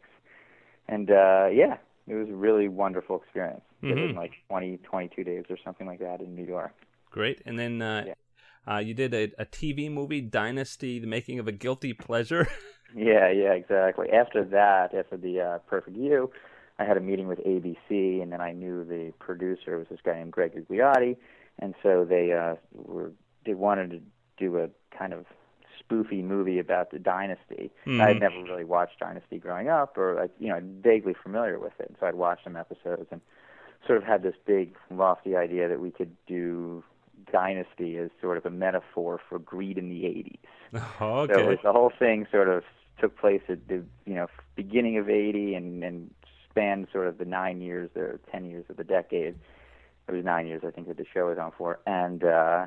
And 0.91 1.09
uh, 1.09 1.47
yeah, 1.51 1.77
it 2.07 2.13
was 2.15 2.29
a 2.29 2.33
really 2.33 2.67
wonderful 2.67 3.15
experience. 3.21 3.61
Did 3.81 3.97
it 3.97 4.03
in 4.03 4.11
Mhm. 4.11 4.15
like 4.15 4.33
20, 4.49 4.77
22 4.83 5.23
days 5.23 5.45
or 5.49 5.57
something 5.63 5.87
like 5.87 5.99
that 5.99 6.21
in 6.21 6.35
New 6.35 6.45
York. 6.45 6.73
Great. 7.09 7.41
And 7.47 7.57
then 7.57 7.81
uh, 7.81 8.03
Yeah. 8.07 8.13
uh, 8.71 8.77
you 8.79 8.93
did 8.93 9.13
a, 9.13 9.23
a 9.39 9.45
TV 9.45 9.89
movie, 9.89 10.21
Dynasty: 10.21 10.99
The 10.99 11.07
Making 11.07 11.39
of 11.39 11.47
a 11.47 11.51
Guilty 11.51 11.93
Pleasure. 11.93 12.47
Yeah, 12.93 13.31
yeah, 13.31 13.53
exactly. 13.53 14.09
After 14.11 14.43
that, 14.43 14.93
after 14.93 15.15
the 15.15 15.39
uh, 15.39 15.57
Perfect 15.59 15.95
You, 15.95 16.29
I 16.77 16.83
had 16.83 16.97
a 16.97 16.99
meeting 16.99 17.25
with 17.27 17.39
ABC, 17.39 18.21
and 18.21 18.33
then 18.33 18.41
I 18.41 18.51
knew 18.51 18.83
the 18.83 19.13
producer 19.17 19.77
was 19.77 19.87
this 19.89 19.99
guy 20.03 20.15
named 20.15 20.33
Greg 20.33 20.51
Gugliotti, 20.53 21.15
and 21.59 21.73
so 21.81 22.03
they 22.03 22.33
uh, 22.33 22.55
were 22.73 23.13
they 23.45 23.53
wanted 23.53 23.91
to 23.91 23.99
do 24.37 24.57
a 24.57 24.67
kind 24.97 25.13
of 25.13 25.25
spoofy 25.83 26.23
movie 26.23 26.59
about 26.59 26.91
the 26.91 26.99
dynasty. 26.99 27.71
I 27.99 28.07
had 28.07 28.17
Mhm. 28.17 28.19
never 28.19 28.39
really 28.41 28.63
watched 28.63 28.99
Dynasty 28.99 29.37
growing 29.39 29.69
up, 29.69 29.97
or 29.97 30.15
like, 30.15 30.31
you 30.39 30.49
know, 30.49 30.59
vaguely 30.81 31.13
familiar 31.13 31.59
with 31.59 31.73
it, 31.79 31.95
so 31.99 32.05
I'd 32.07 32.15
watched 32.15 32.43
some 32.43 32.55
episodes 32.55 33.07
and 33.11 33.21
sort 33.85 33.97
of 33.97 34.03
had 34.03 34.23
this 34.23 34.35
big 34.45 34.75
lofty 34.89 35.35
idea 35.35 35.67
that 35.67 35.79
we 35.79 35.91
could 35.91 36.15
do 36.27 36.83
Dynasty 37.31 37.97
as 37.97 38.09
sort 38.21 38.37
of 38.37 38.45
a 38.45 38.49
metaphor 38.49 39.19
for 39.29 39.39
greed 39.39 39.77
in 39.77 39.89
the 39.89 40.05
80s. 40.05 40.39
So 41.27 41.39
it 41.39 41.45
okay. 41.45 41.47
was, 41.47 41.57
the 41.63 41.71
whole 41.71 41.91
thing 41.97 42.27
sort 42.31 42.47
of 42.49 42.63
took 42.99 43.17
place 43.17 43.41
at 43.49 43.67
the 43.67 43.83
you 44.05 44.13
know 44.13 44.27
beginning 44.55 44.97
of 44.97 45.09
'80 45.09 45.55
and 45.55 45.83
and 45.83 46.13
spanned 46.49 46.87
sort 46.91 47.07
of 47.07 47.17
the 47.17 47.25
nine 47.25 47.61
years 47.61 47.89
or 47.95 48.19
ten 48.31 48.45
years 48.45 48.65
of 48.69 48.77
the 48.77 48.83
decade. 48.83 49.35
It 50.07 50.11
was 50.11 50.25
nine 50.25 50.47
years, 50.47 50.63
I 50.65 50.71
think, 50.71 50.87
that 50.87 50.97
the 50.97 51.05
show 51.13 51.27
was 51.27 51.37
on 51.37 51.51
for, 51.57 51.79
and 51.85 52.23
uh, 52.23 52.65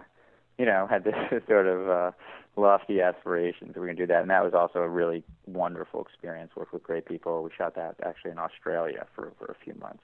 you 0.59 0.67
know, 0.67 0.87
had 0.89 1.05
this 1.05 1.15
sort 1.49 1.67
of 1.67 1.89
uh, 1.89 2.11
lofty 2.57 3.01
aspirations. 3.01 3.75
We're 3.77 3.85
going 3.87 3.97
to 3.97 4.03
do 4.03 4.13
that, 4.13 4.23
and 4.23 4.31
that 4.31 4.45
was 4.45 4.55
also 4.55 4.81
a 4.81 4.89
really 4.89 5.25
wonderful 5.47 6.03
experience. 6.03 6.53
Worked 6.57 6.73
with 6.73 6.83
great 6.83 7.07
people. 7.07 7.43
We 7.43 7.51
shot 7.57 7.75
that 7.77 7.97
actually 8.05 8.31
in 8.33 8.39
Australia 8.39 9.07
for 9.15 9.33
for 9.39 9.47
a 9.47 9.55
few 9.65 9.75
months. 9.75 10.03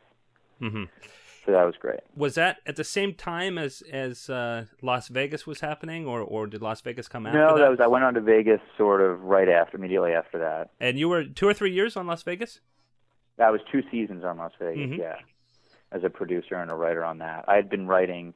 hmm 0.59 0.85
So 1.47 1.53
that 1.53 1.65
was 1.65 1.75
great. 1.81 2.01
Was 2.15 2.35
that 2.35 2.59
at 2.67 2.77
the 2.77 2.85
same 2.85 3.15
time 3.15 3.57
as 3.59 3.83
as 3.93 4.29
uh, 4.29 4.67
Las 4.83 5.09
Vegas 5.09 5.47
was 5.47 5.61
happening, 5.61 6.07
or 6.07 6.21
or 6.21 6.47
did 6.47 6.63
Las 6.63 6.81
Vegas 6.83 7.09
come 7.09 7.27
after 7.27 7.39
no, 7.39 7.55
that? 7.55 7.61
that 7.61 7.71
was 7.71 7.81
I 7.81 7.87
went 7.87 8.05
on 8.05 8.15
to 8.15 8.21
Vegas 8.21 8.61
sort 8.77 9.01
of 9.01 9.23
right 9.23 9.49
after, 9.49 9.77
immediately 9.77 10.13
after 10.13 10.39
that. 10.39 10.71
And 10.81 10.99
you 10.99 11.09
were 11.09 11.25
two 11.25 11.47
or 11.49 11.55
three 11.55 11.73
years 11.73 11.97
on 11.97 12.07
Las 12.07 12.23
Vegas. 12.23 12.61
That 13.39 13.53
was 13.53 13.61
two 13.73 13.83
seasons 13.91 14.23
on 14.25 14.37
Las 14.37 14.53
Vegas, 14.59 14.91
Mhm. 14.91 14.99
yeah, 14.99 15.17
as 15.93 16.05
a 16.05 16.11
producer 16.11 16.57
and 16.57 16.71
a 16.71 16.75
writer 16.75 17.03
on 17.03 17.19
that. 17.19 17.47
I 17.49 17.55
had 17.57 17.71
been 17.71 17.87
writing, 17.87 18.35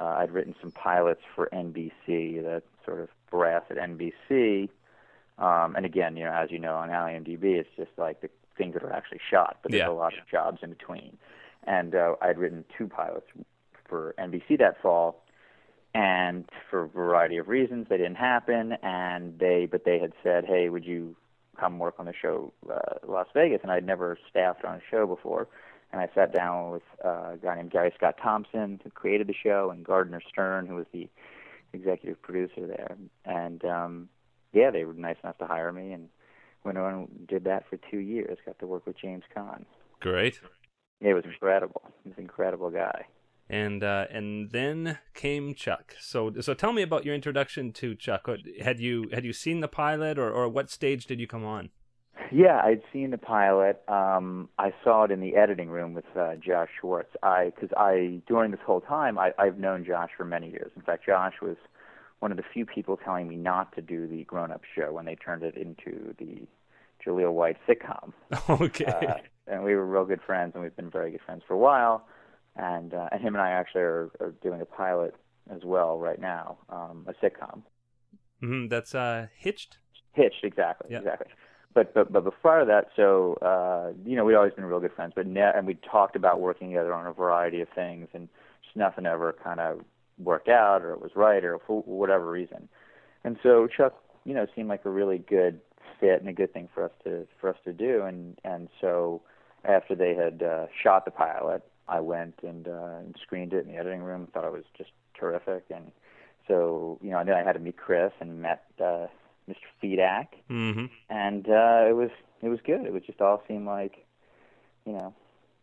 uh, 0.00 0.04
I'd 0.18 0.30
written 0.30 0.54
some 0.60 0.70
pilots 0.70 1.22
for 1.34 1.48
NBC, 1.52 2.42
that 2.42 2.62
sort 2.84 3.00
of 3.00 3.08
brass 3.30 3.62
at 3.70 3.76
NBC. 3.76 4.68
Um, 5.38 5.76
and 5.76 5.84
again, 5.84 6.16
you 6.16 6.24
know, 6.24 6.32
as 6.32 6.50
you 6.50 6.58
know, 6.58 6.74
on 6.76 6.88
IMDb, 6.88 7.44
it's 7.56 7.68
just 7.76 7.90
like 7.98 8.20
the 8.20 8.30
things 8.56 8.74
that 8.74 8.82
are 8.82 8.92
actually 8.92 9.20
shot, 9.30 9.58
but 9.62 9.70
there's 9.72 9.80
Yeah. 9.80 9.90
a 9.90 9.92
lot 9.92 10.14
of 10.14 10.26
jobs 10.30 10.60
in 10.62 10.70
between. 10.70 11.18
And 11.64 11.94
uh, 11.94 12.14
I'd 12.22 12.38
written 12.38 12.64
two 12.76 12.88
pilots 12.88 13.26
for 13.88 14.14
NBC 14.18 14.58
that 14.58 14.80
fall, 14.80 15.22
and 15.94 16.44
for 16.70 16.82
a 16.82 16.88
variety 16.88 17.36
of 17.38 17.48
reasons, 17.48 17.86
they 17.88 17.96
didn't 17.96 18.16
happen. 18.16 18.72
And 18.82 19.38
they, 19.38 19.66
but 19.70 19.84
they 19.84 19.98
had 19.98 20.12
said, 20.22 20.44
"Hey, 20.44 20.68
would 20.68 20.84
you 20.84 21.16
come 21.58 21.78
work 21.78 21.94
on 21.98 22.06
the 22.06 22.12
show 22.14 22.52
uh, 22.70 22.98
Las 23.06 23.26
Vegas?" 23.34 23.60
And 23.62 23.72
I'd 23.72 23.84
never 23.86 24.18
staffed 24.30 24.64
on 24.64 24.76
a 24.76 24.80
show 24.90 25.06
before. 25.06 25.48
And 25.96 26.02
I 26.10 26.14
sat 26.14 26.34
down 26.34 26.72
with 26.72 26.82
uh, 27.02 27.32
a 27.32 27.38
guy 27.42 27.56
named 27.56 27.70
Gary 27.70 27.90
Scott 27.96 28.16
Thompson, 28.22 28.78
who 28.84 28.90
created 28.90 29.28
the 29.28 29.34
show, 29.34 29.70
and 29.70 29.82
Gardner 29.82 30.20
Stern, 30.28 30.66
who 30.66 30.74
was 30.74 30.84
the 30.92 31.08
executive 31.72 32.20
producer 32.20 32.66
there. 32.66 32.98
And 33.24 33.64
um, 33.64 34.10
yeah, 34.52 34.70
they 34.70 34.84
were 34.84 34.92
nice 34.92 35.16
enough 35.24 35.38
to 35.38 35.46
hire 35.46 35.72
me, 35.72 35.92
and 35.92 36.10
went 36.64 36.76
on 36.76 36.92
and 36.92 37.26
did 37.26 37.44
that 37.44 37.64
for 37.70 37.78
two 37.90 37.96
years. 37.96 38.36
Got 38.44 38.58
to 38.58 38.66
work 38.66 38.86
with 38.86 38.98
James 38.98 39.24
Caan. 39.34 39.64
Great. 40.00 40.38
Yeah, 41.00 41.12
it 41.12 41.14
was 41.14 41.24
incredible. 41.24 41.80
He 42.04 42.10
was 42.10 42.18
an 42.18 42.24
incredible 42.24 42.68
guy. 42.68 43.06
And 43.48 43.82
uh, 43.82 44.04
and 44.10 44.50
then 44.50 44.98
came 45.14 45.54
Chuck. 45.54 45.96
So 45.98 46.30
so 46.42 46.52
tell 46.52 46.74
me 46.74 46.82
about 46.82 47.06
your 47.06 47.14
introduction 47.14 47.72
to 47.72 47.94
Chuck. 47.94 48.28
Had 48.60 48.80
you 48.80 49.08
had 49.14 49.24
you 49.24 49.32
seen 49.32 49.60
the 49.60 49.68
pilot, 49.68 50.18
or 50.18 50.30
or 50.30 50.46
what 50.46 50.68
stage 50.68 51.06
did 51.06 51.20
you 51.20 51.26
come 51.26 51.46
on? 51.46 51.70
Yeah, 52.32 52.60
I'd 52.62 52.82
seen 52.92 53.10
the 53.10 53.18
pilot. 53.18 53.82
Um, 53.88 54.48
I 54.58 54.72
saw 54.82 55.04
it 55.04 55.10
in 55.10 55.20
the 55.20 55.36
editing 55.36 55.68
room 55.68 55.94
with 55.94 56.04
uh, 56.16 56.34
Josh 56.36 56.68
Schwartz. 56.80 57.10
I 57.22 57.52
because 57.54 57.70
I 57.76 58.20
during 58.26 58.50
this 58.50 58.60
whole 58.64 58.80
time 58.80 59.18
I, 59.18 59.32
I've 59.38 59.58
known 59.58 59.84
Josh 59.84 60.10
for 60.16 60.24
many 60.24 60.50
years. 60.50 60.70
In 60.76 60.82
fact, 60.82 61.06
Josh 61.06 61.34
was 61.40 61.56
one 62.20 62.30
of 62.30 62.36
the 62.36 62.44
few 62.52 62.64
people 62.66 62.96
telling 62.96 63.28
me 63.28 63.36
not 63.36 63.74
to 63.76 63.82
do 63.82 64.06
the 64.06 64.24
grown-up 64.24 64.62
show 64.74 64.92
when 64.92 65.04
they 65.04 65.14
turned 65.14 65.42
it 65.42 65.54
into 65.56 66.14
the 66.18 66.46
Jaleel 67.04 67.32
White 67.32 67.58
sitcom. 67.68 68.12
okay. 68.60 68.84
Uh, 68.86 69.14
and 69.46 69.62
we 69.62 69.74
were 69.74 69.84
real 69.86 70.04
good 70.06 70.22
friends, 70.22 70.52
and 70.54 70.62
we've 70.62 70.74
been 70.74 70.90
very 70.90 71.10
good 71.10 71.20
friends 71.24 71.42
for 71.46 71.54
a 71.54 71.58
while. 71.58 72.06
And 72.56 72.94
uh, 72.94 73.08
and 73.12 73.20
him 73.20 73.34
and 73.34 73.42
I 73.42 73.50
actually 73.50 73.82
are, 73.82 74.10
are 74.20 74.34
doing 74.42 74.60
a 74.60 74.64
pilot 74.64 75.14
as 75.50 75.60
well 75.64 75.98
right 75.98 76.20
now, 76.20 76.58
um, 76.70 77.06
a 77.06 77.12
sitcom. 77.24 77.62
hmm 78.40 78.66
That's 78.68 78.94
uh, 78.94 79.26
Hitched. 79.36 79.78
Hitched, 80.12 80.42
exactly, 80.42 80.88
Yeah. 80.90 80.98
exactly. 80.98 81.28
But 81.76 81.92
but 81.92 82.10
but 82.10 82.24
before 82.24 82.64
that, 82.64 82.88
so 82.96 83.34
uh, 83.42 83.92
you 84.08 84.16
know, 84.16 84.24
we'd 84.24 84.34
always 84.34 84.54
been 84.54 84.64
real 84.64 84.80
good 84.80 84.94
friends. 84.94 85.12
But 85.14 85.26
ne- 85.26 85.52
and 85.54 85.66
we 85.66 85.74
talked 85.74 86.16
about 86.16 86.40
working 86.40 86.70
together 86.70 86.94
on 86.94 87.06
a 87.06 87.12
variety 87.12 87.60
of 87.60 87.68
things, 87.74 88.08
and 88.14 88.30
just 88.64 88.76
nothing 88.76 89.04
ever 89.04 89.36
kind 89.44 89.60
of 89.60 89.82
worked 90.18 90.48
out, 90.48 90.80
or 90.80 90.92
it 90.92 91.02
was 91.02 91.10
right, 91.14 91.44
or 91.44 91.58
for 91.66 91.82
whatever 91.82 92.30
reason. 92.30 92.70
And 93.24 93.36
so 93.42 93.66
Chuck, 93.66 93.92
you 94.24 94.32
know, 94.32 94.46
seemed 94.56 94.70
like 94.70 94.86
a 94.86 94.90
really 94.90 95.18
good 95.18 95.60
fit 96.00 96.18
and 96.18 96.30
a 96.30 96.32
good 96.32 96.50
thing 96.54 96.66
for 96.74 96.82
us 96.82 96.92
to 97.04 97.26
for 97.38 97.50
us 97.50 97.56
to 97.66 97.74
do. 97.74 98.04
And 98.04 98.38
and 98.42 98.70
so 98.80 99.20
after 99.62 99.94
they 99.94 100.14
had 100.14 100.42
uh, 100.42 100.68
shot 100.82 101.04
the 101.04 101.10
pilot, 101.10 101.62
I 101.88 102.00
went 102.00 102.36
and, 102.42 102.66
uh, 102.68 103.00
and 103.00 103.14
screened 103.20 103.52
it 103.52 103.66
in 103.66 103.72
the 103.72 103.78
editing 103.78 104.02
room. 104.02 104.28
Thought 104.32 104.46
it 104.46 104.52
was 104.52 104.64
just 104.78 104.92
terrific, 105.14 105.64
and 105.68 105.92
so 106.48 106.98
you 107.02 107.10
know, 107.10 107.18
and 107.18 107.28
then 107.28 107.36
I 107.36 107.42
had 107.42 107.52
to 107.52 107.58
meet 107.58 107.76
Chris 107.76 108.12
and 108.18 108.40
met 108.40 108.64
uh, 108.82 109.08
Mr. 109.48 109.56
Fedak, 109.82 110.26
hmm 110.48 110.86
and 111.08 111.46
uh, 111.48 111.86
it 111.88 111.94
was 111.94 112.10
it 112.42 112.48
was 112.48 112.58
good. 112.64 112.84
It 112.84 112.92
was 112.92 113.02
just 113.06 113.20
all 113.20 113.42
seemed 113.48 113.66
like, 113.66 114.06
you 114.84 114.92
know, 114.92 115.14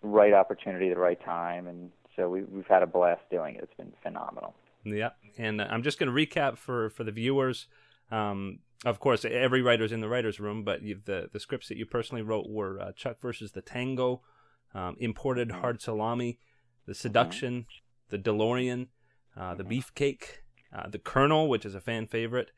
right 0.02 0.34
opportunity, 0.34 0.90
the 0.90 0.98
right 0.98 1.24
time, 1.24 1.68
and 1.68 1.92
so 2.16 2.30
we 2.30 2.44
we've 2.44 2.68
had 2.68 2.84
a 2.84 2.88
blast 2.88 3.22
doing 3.32 3.56
it. 3.56 3.64
It's 3.64 3.74
been 3.76 3.94
phenomenal. 4.02 4.54
Yeah, 4.84 5.12
and 5.38 5.62
uh, 5.62 5.68
I'm 5.70 5.84
just 5.84 6.00
going 6.00 6.14
to 6.14 6.16
recap 6.16 6.58
for 6.58 6.90
for 6.90 7.04
the 7.04 7.12
viewers. 7.12 7.68
Um, 8.12 8.60
of 8.86 9.00
course, 9.00 9.24
every 9.26 9.62
writer's 9.62 9.92
in 9.92 10.02
the 10.02 10.10
writers' 10.10 10.40
room, 10.40 10.64
but 10.64 10.82
you, 10.82 11.00
the 11.04 11.30
the 11.32 11.40
scripts 11.40 11.70
that 11.70 11.78
you 11.78 11.86
personally 11.86 12.22
wrote 12.22 12.50
were 12.50 12.80
uh, 12.80 12.92
Chuck 12.94 13.22
versus 13.22 13.52
the 13.52 13.62
Tango, 13.62 14.22
um, 14.74 14.96
Imported 15.00 15.52
Hard 15.52 15.82
Salami, 15.82 16.40
The 16.86 16.94
Seduction, 16.94 17.66
The 18.10 18.18
DeLorean, 18.18 18.88
uh, 19.38 19.56
The 19.56 19.64
Beefcake, 19.64 20.24
uh, 20.76 20.90
The 20.90 21.00
Colonel, 21.00 21.48
which 21.48 21.66
is 21.66 21.76
a 21.76 21.82
fan 21.82 22.08
favorite, 22.08 22.52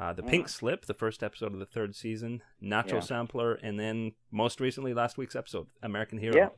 uh, 0.00 0.12
The 0.14 0.22
Pink 0.22 0.48
Slip, 0.48 0.86
the 0.86 0.94
first 0.94 1.22
episode 1.22 1.52
of 1.52 1.58
the 1.58 1.66
third 1.66 1.94
season, 1.94 2.42
Nacho 2.62 2.92
Yeah. 2.94 3.00
Sampler, 3.00 3.54
and 3.54 3.78
then 3.78 4.12
most 4.30 4.58
recently 4.60 4.94
last 4.94 5.18
week's 5.18 5.36
episode, 5.36 5.66
American 5.82 6.18
Hero. 6.18 6.34
Yeah. 6.36 6.48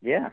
Yeah. 0.00 0.30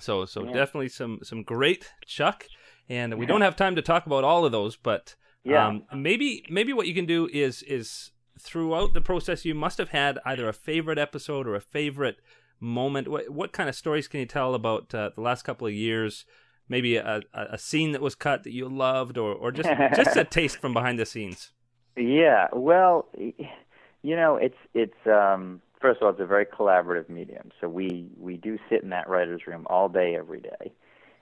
So 0.00 0.24
so 0.26 0.44
Yeah. 0.44 0.52
definitely 0.52 0.88
some 0.88 1.20
some 1.22 1.42
great 1.42 1.92
Chuck, 2.06 2.46
and 2.88 3.14
we 3.18 3.24
don't 3.26 3.40
have 3.40 3.56
time 3.56 3.76
to 3.76 3.82
talk 3.82 4.04
about 4.06 4.24
all 4.24 4.44
of 4.44 4.52
those, 4.52 4.76
but 4.76 5.14
Yeah. 5.44 5.66
um, 5.66 5.84
maybe 5.94 6.44
maybe 6.50 6.72
what 6.72 6.86
you 6.88 6.94
can 6.94 7.06
do 7.06 7.28
is 7.32 7.62
is 7.62 8.10
throughout 8.38 8.92
the 8.92 9.00
process 9.00 9.44
you 9.46 9.54
must 9.54 9.78
have 9.78 9.88
had 9.90 10.18
either 10.26 10.46
a 10.48 10.52
favorite 10.52 10.98
episode 10.98 11.46
or 11.46 11.54
a 11.54 11.60
favorite 11.60 12.18
moment. 12.60 13.08
What 13.08 13.30
what 13.30 13.52
kind 13.52 13.68
of 13.68 13.74
stories 13.74 14.08
can 14.08 14.20
you 14.20 14.26
tell 14.26 14.54
about 14.54 14.94
uh, 14.94 15.10
the 15.14 15.20
last 15.22 15.42
couple 15.42 15.66
of 15.66 15.72
years? 15.72 16.26
Maybe 16.68 16.96
a, 16.96 17.20
a 17.32 17.42
a 17.52 17.58
scene 17.58 17.92
that 17.92 18.02
was 18.02 18.14
cut 18.16 18.42
that 18.42 18.52
you 18.52 18.68
loved, 18.68 19.16
or 19.16 19.32
or 19.32 19.52
just 19.52 19.68
just 19.94 20.16
a 20.16 20.24
taste 20.38 20.58
from 20.58 20.74
behind 20.74 20.98
the 20.98 21.06
scenes. 21.06 21.52
Yeah, 21.96 22.48
well, 22.52 23.06
you 23.16 24.16
know, 24.16 24.36
it's 24.36 24.56
it's 24.74 25.06
um 25.06 25.60
first 25.80 26.00
of 26.00 26.04
all, 26.06 26.10
it's 26.12 26.20
a 26.20 26.26
very 26.26 26.46
collaborative 26.46 27.08
medium. 27.08 27.50
So 27.60 27.68
we 27.68 28.08
we 28.18 28.36
do 28.36 28.58
sit 28.68 28.82
in 28.82 28.90
that 28.90 29.08
writers' 29.08 29.46
room 29.46 29.66
all 29.70 29.88
day, 29.88 30.14
every 30.16 30.40
day, 30.40 30.72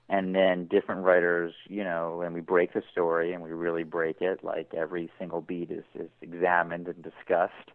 and 0.09 0.35
then 0.35 0.65
different 0.67 1.03
writers, 1.03 1.53
you 1.69 1.83
know, 1.83 2.21
and 2.21 2.33
we 2.33 2.41
break 2.41 2.73
the 2.73 2.83
story 2.91 3.33
and 3.33 3.41
we 3.41 3.51
really 3.51 3.83
break 3.83 4.21
it. 4.21 4.43
Like 4.43 4.73
every 4.75 5.09
single 5.17 5.41
beat 5.41 5.71
is 5.71 5.85
is 5.95 6.09
examined 6.21 6.87
and 6.87 7.01
discussed, 7.01 7.71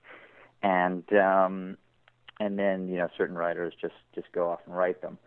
and 0.63 1.05
um, 1.15 1.79
and 2.39 2.59
then 2.59 2.89
you 2.89 2.99
know 2.99 3.09
certain 3.17 3.37
writers 3.37 3.75
just 3.81 3.95
just 4.15 4.31
go 4.33 4.51
off 4.51 4.61
and 4.67 4.77
write 4.77 5.01
them. 5.03 5.19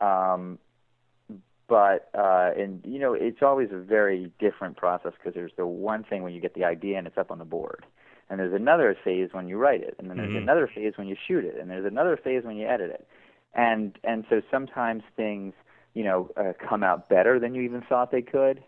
Um, 0.00 0.58
but 1.72 2.10
uh, 2.14 2.50
and 2.54 2.82
you 2.84 2.98
know 2.98 3.14
it's 3.14 3.40
always 3.40 3.70
a 3.72 3.78
very 3.78 4.30
different 4.38 4.76
process 4.76 5.12
because 5.16 5.32
there's 5.32 5.52
the 5.56 5.66
one 5.66 6.04
thing 6.04 6.22
when 6.22 6.34
you 6.34 6.40
get 6.40 6.52
the 6.52 6.64
idea 6.64 6.98
and 6.98 7.06
it's 7.06 7.16
up 7.16 7.30
on 7.30 7.38
the 7.38 7.46
board, 7.46 7.86
and 8.28 8.38
there's 8.38 8.52
another 8.52 8.94
phase 9.02 9.30
when 9.32 9.48
you 9.48 9.56
write 9.56 9.82
it, 9.82 9.94
and 9.98 10.10
then 10.10 10.18
there's 10.18 10.34
Mhm. 10.34 10.42
another 10.42 10.66
phase 10.66 10.98
when 10.98 11.06
you 11.06 11.16
shoot 11.26 11.46
it, 11.46 11.56
and 11.58 11.70
there's 11.70 11.86
another 11.86 12.18
phase 12.18 12.44
when 12.44 12.56
you 12.58 12.66
edit 12.66 12.90
it, 12.90 13.06
and 13.54 13.98
and 14.04 14.26
so 14.28 14.42
sometimes 14.50 15.02
things 15.16 15.54
you 15.94 16.04
know 16.04 16.28
uh, 16.36 16.52
come 16.58 16.82
out 16.82 17.08
better 17.08 17.38
than 17.38 17.54
you 17.54 17.62
even 17.62 17.80
thought 17.80 18.10
they 18.10 18.20
could, 18.20 18.62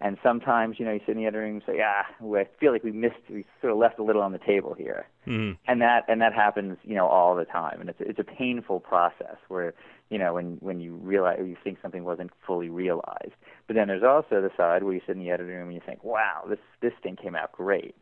and 0.00 0.18
sometimes 0.20 0.80
you 0.80 0.84
know 0.84 0.90
you 0.90 1.00
sit 1.06 1.10
in 1.10 1.18
the 1.18 1.26
editing 1.26 1.54
room 1.54 1.62
and 1.64 1.76
say 1.76 1.80
ah 1.80 2.06
I 2.20 2.48
feel 2.58 2.72
like 2.72 2.82
we 2.82 2.90
missed 2.90 3.22
we 3.30 3.44
sort 3.60 3.72
of 3.72 3.78
left 3.78 4.00
a 4.00 4.02
little 4.02 4.22
on 4.22 4.32
the 4.32 4.38
table 4.40 4.74
here, 4.74 5.06
hmm 5.24 5.52
and 5.68 5.80
that 5.80 6.06
and 6.08 6.20
that 6.22 6.34
happens 6.34 6.76
you 6.82 6.96
know 6.96 7.06
all 7.06 7.36
the 7.36 7.44
time. 7.44 7.80
And 7.80 7.88
it's 7.88 8.00
it's 8.00 8.18
a 8.18 8.24
painful 8.24 8.80
process 8.80 9.36
where 9.46 9.74
you 10.10 10.18
know 10.18 10.34
when 10.34 10.56
when 10.60 10.80
you 10.80 10.94
realize 10.96 11.38
you 11.40 11.56
think 11.62 11.78
something 11.82 12.04
wasn't 12.04 12.30
fully 12.46 12.68
realized. 12.68 13.32
But 13.66 13.76
then 13.76 13.88
there's 13.88 14.02
also 14.02 14.40
the 14.40 14.50
side 14.56 14.82
where 14.82 14.94
you 14.94 15.00
sit 15.06 15.16
in 15.16 15.22
the 15.22 15.30
editing 15.30 15.54
room 15.54 15.68
and 15.68 15.74
you 15.74 15.82
think 15.84 16.02
wow 16.04 16.44
this 16.48 16.58
this 16.80 16.92
thing 17.02 17.16
came 17.16 17.34
out 17.34 17.52
great. 17.52 17.94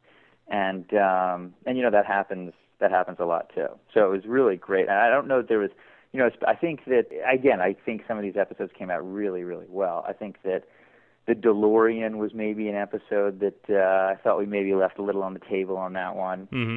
And 0.49 0.93
um 0.95 1.55
and 1.67 1.77
you 1.77 1.83
know 1.83 1.91
that 1.91 2.07
happens 2.07 2.53
that 2.81 2.91
happens 2.91 3.19
a 3.21 3.25
lot 3.25 3.51
too. 3.55 3.69
So 3.93 4.07
it 4.07 4.11
was 4.11 4.27
really 4.27 4.57
great. 4.57 4.89
And 4.89 4.99
i 4.99 5.09
don't 5.09 5.29
know 5.29 5.41
if 5.41 5.49
there 5.49 5.59
was 5.59 5.71
you 6.13 6.21
know 6.21 6.31
i 6.47 6.55
think 6.55 6.85
that 6.87 7.07
again 7.31 7.61
i 7.61 7.75
think 7.85 8.03
some 8.07 8.17
of 8.17 8.23
these 8.23 8.37
episodes 8.37 8.73
came 8.79 8.91
out 8.91 9.01
really 9.01 9.45
really 9.45 9.67
well. 9.69 10.05
I 10.09 10.13
think 10.13 10.43
that 10.45 10.63
the 11.27 11.35
DeLorean 11.35 12.19
was 12.19 12.33
maybe 12.35 12.69
an 12.69 12.77
episode 12.77 13.41
that 13.41 13.59
uh, 13.69 14.13
I 14.13 14.17
thought 14.23 14.39
we 14.39 14.47
maybe 14.47 14.73
left 14.75 15.01
a 15.01 15.03
little 15.03 15.25
on 15.25 15.35
the 15.35 15.41
table 15.41 15.77
on 15.77 15.95
that 15.95 16.15
one. 16.15 16.47
Hmm 16.53 16.77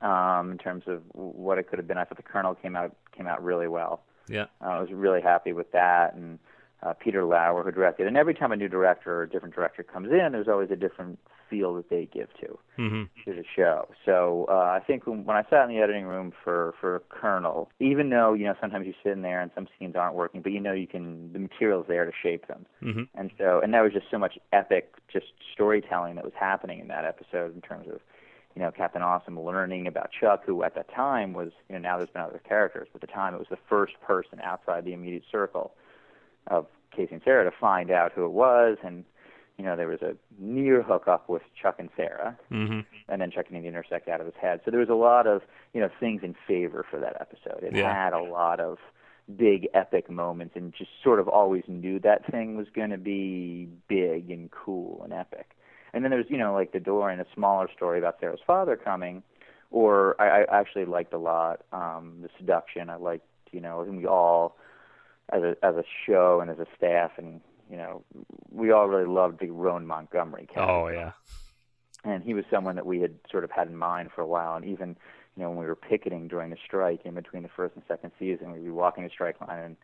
um, 0.00 0.52
in 0.52 0.58
terms 0.58 0.84
of 0.86 1.02
what 1.12 1.58
it 1.58 1.68
could 1.68 1.78
have 1.78 1.88
been. 1.88 1.98
I 1.98 2.04
thought 2.04 2.16
the 2.16 2.22
Colonel 2.22 2.54
came 2.54 2.76
out 2.76 2.94
came 3.16 3.26
out 3.26 3.42
really 3.42 3.68
well. 3.68 4.02
Yeah. 4.28 4.46
Uh, 4.62 4.68
I 4.68 4.80
was 4.80 4.90
really 4.92 5.20
happy 5.20 5.52
with 5.52 5.72
that, 5.72 6.14
and 6.14 6.38
uh, 6.82 6.92
Peter 6.92 7.24
Lauer, 7.24 7.62
who 7.62 7.72
directed. 7.72 8.06
And 8.06 8.16
every 8.16 8.34
time 8.34 8.52
a 8.52 8.56
new 8.56 8.68
director 8.68 9.20
or 9.20 9.22
a 9.22 9.28
different 9.28 9.54
director 9.54 9.82
comes 9.82 10.08
in, 10.10 10.32
there's 10.32 10.48
always 10.48 10.70
a 10.70 10.76
different 10.76 11.18
feel 11.50 11.74
that 11.74 11.88
they 11.88 12.06
give 12.12 12.28
to 12.40 12.58
hmm 12.76 13.04
to 13.24 13.32
the 13.32 13.44
show. 13.56 13.88
So 14.04 14.46
uh, 14.48 14.52
I 14.52 14.80
think 14.86 15.06
when, 15.06 15.24
when 15.24 15.36
I 15.36 15.44
sat 15.50 15.68
in 15.68 15.74
the 15.74 15.82
editing 15.82 16.04
room 16.04 16.32
for 16.44 16.74
for 16.80 17.02
Colonel, 17.08 17.70
even 17.80 18.10
though 18.10 18.34
you 18.34 18.44
know 18.44 18.54
sometimes 18.60 18.86
you 18.86 18.94
sit 19.02 19.12
in 19.12 19.22
there 19.22 19.40
and 19.40 19.50
some 19.54 19.66
scenes 19.78 19.96
aren't 19.96 20.14
working, 20.14 20.42
but 20.42 20.52
you 20.52 20.60
know 20.60 20.72
you 20.72 20.86
can 20.86 21.32
the 21.32 21.38
material's 21.38 21.86
there 21.88 22.04
to 22.04 22.12
shape 22.22 22.46
them. 22.46 22.66
hmm 22.80 23.02
And 23.14 23.30
so 23.38 23.60
and 23.62 23.72
there 23.72 23.82
was 23.82 23.92
just 23.92 24.06
so 24.10 24.18
much 24.18 24.38
epic 24.52 24.94
just 25.12 25.26
storytelling 25.52 26.14
that 26.16 26.24
was 26.24 26.34
happening 26.38 26.80
in 26.80 26.88
that 26.88 27.04
episode 27.04 27.54
in 27.54 27.60
terms 27.62 27.88
of 27.88 28.00
you 28.58 28.64
know 28.64 28.72
Captain 28.72 29.02
Awesome 29.02 29.38
learning 29.40 29.86
about 29.86 30.10
Chuck, 30.10 30.42
who 30.44 30.64
at 30.64 30.74
that 30.74 30.92
time 30.92 31.32
was 31.32 31.50
you 31.68 31.74
know 31.76 31.80
now 31.80 31.96
there's 31.96 32.10
been 32.10 32.22
other 32.22 32.40
characters, 32.46 32.88
but 32.92 33.02
at 33.02 33.08
the 33.08 33.12
time 33.14 33.32
it 33.34 33.38
was 33.38 33.46
the 33.50 33.58
first 33.68 33.92
person 34.02 34.40
outside 34.42 34.84
the 34.84 34.92
immediate 34.92 35.22
circle 35.30 35.74
of 36.48 36.66
Casey 36.90 37.12
and 37.14 37.22
Sarah 37.24 37.44
to 37.48 37.56
find 37.56 37.90
out 37.90 38.12
who 38.12 38.24
it 38.24 38.32
was 38.32 38.78
and. 38.82 39.04
You 39.60 39.64
know, 39.64 39.74
there 39.74 39.88
was 39.88 40.02
a 40.02 40.14
near 40.38 40.82
hookup 40.84 41.28
with 41.28 41.42
Chuck 41.60 41.80
and 41.80 41.88
Sarah, 41.96 42.38
hmm 42.48 42.82
and 43.08 43.20
then 43.20 43.32
Chuck 43.32 43.50
needed 43.50 43.62
to 43.62 43.68
intersect 43.70 44.06
out 44.08 44.20
of 44.20 44.26
his 44.26 44.36
head. 44.40 44.60
So 44.64 44.70
there 44.70 44.78
was 44.78 44.88
a 44.88 44.94
lot 44.94 45.26
of 45.26 45.42
you 45.74 45.80
know 45.80 45.88
things 45.98 46.20
in 46.22 46.36
favor 46.46 46.86
for 46.88 47.00
that 47.00 47.20
episode. 47.20 47.64
It 47.64 47.74
Yeah. 47.74 47.92
had 47.92 48.12
a 48.12 48.20
lot 48.20 48.60
of 48.60 48.78
big 49.36 49.66
epic 49.74 50.08
moments, 50.08 50.54
and 50.54 50.72
just 50.72 50.90
sort 51.02 51.18
of 51.18 51.26
always 51.26 51.64
knew 51.66 51.98
that 51.98 52.24
thing 52.30 52.56
was 52.56 52.68
going 52.72 52.90
to 52.90 52.98
be 52.98 53.68
big 53.88 54.30
and 54.30 54.48
cool 54.52 55.00
and 55.02 55.12
epic. 55.12 55.56
And 55.98 56.04
then 56.04 56.12
there's 56.12 56.30
you 56.30 56.38
know 56.38 56.54
like 56.54 56.70
the 56.70 56.78
DeLorean 56.78 57.18
a 57.20 57.26
smaller 57.34 57.68
story 57.74 57.98
about 57.98 58.20
Sarah's 58.20 58.38
father 58.46 58.76
coming, 58.76 59.24
or 59.72 60.14
I, 60.20 60.42
I 60.44 60.60
actually 60.60 60.84
liked 60.84 61.12
a 61.12 61.18
lot 61.18 61.62
um, 61.72 62.18
the 62.22 62.28
seduction. 62.38 62.88
I 62.88 62.94
liked 62.94 63.26
you 63.50 63.60
know 63.60 63.80
and 63.80 63.96
we 63.98 64.06
all 64.06 64.56
as 65.30 65.42
a 65.42 65.56
as 65.64 65.74
a 65.74 65.82
show 66.06 66.38
and 66.40 66.52
as 66.52 66.60
a 66.60 66.66
staff 66.76 67.10
and 67.18 67.40
you 67.68 67.76
know 67.76 68.04
we 68.52 68.70
all 68.70 68.86
really 68.86 69.06
loved 69.08 69.40
the 69.40 69.50
Roan 69.50 69.88
Montgomery 69.88 70.46
character 70.46 70.72
Oh 70.72 70.86
yeah. 70.88 71.12
and 72.04 72.22
he 72.22 72.32
was 72.32 72.44
someone 72.48 72.76
that 72.76 72.86
we 72.86 73.00
had 73.00 73.14
sort 73.28 73.42
of 73.42 73.50
had 73.50 73.66
in 73.66 73.76
mind 73.76 74.10
for 74.14 74.20
a 74.22 74.26
while. 74.26 74.54
And 74.54 74.64
even 74.64 74.90
you 75.36 75.42
know 75.42 75.48
when 75.50 75.58
we 75.58 75.66
were 75.66 75.74
picketing 75.74 76.28
during 76.28 76.50
the 76.50 76.56
strike 76.64 77.00
in 77.04 77.14
between 77.14 77.42
the 77.42 77.48
first 77.48 77.74
and 77.74 77.82
second 77.88 78.12
season, 78.20 78.52
we'd 78.52 78.62
be 78.62 78.70
walking 78.70 79.02
the 79.02 79.10
strike 79.10 79.40
line 79.40 79.58
and 79.64 79.76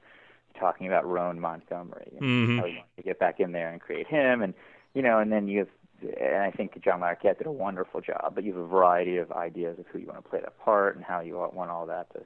talking 0.60 0.86
about 0.86 1.04
Roan 1.04 1.40
Montgomery 1.40 2.12
and 2.16 2.20
Mhm. 2.22 2.58
how 2.58 2.64
we 2.66 2.70
wanted 2.76 2.96
to 2.98 3.02
get 3.02 3.18
back 3.18 3.40
in 3.40 3.50
there 3.50 3.70
and 3.70 3.80
create 3.80 4.06
him. 4.06 4.42
And 4.42 4.54
you 4.94 5.02
know, 5.02 5.18
and 5.18 5.32
then 5.32 5.48
you 5.48 5.58
have, 5.58 5.68
and 6.02 6.42
I 6.42 6.50
think 6.50 6.82
John 6.82 7.00
Larroquette 7.00 7.38
did 7.38 7.46
a 7.46 7.52
wonderful 7.52 8.00
job. 8.00 8.32
But 8.34 8.44
you 8.44 8.52
have 8.54 8.62
a 8.62 8.66
variety 8.66 9.16
of 9.18 9.32
ideas 9.32 9.78
of 9.78 9.86
who 9.86 9.98
you 9.98 10.06
want 10.06 10.22
to 10.22 10.28
play 10.28 10.40
that 10.40 10.58
part 10.58 10.96
and 10.96 11.04
how 11.04 11.20
you 11.20 11.36
want 11.36 11.70
all 11.70 11.86
that 11.86 12.12
to 12.14 12.20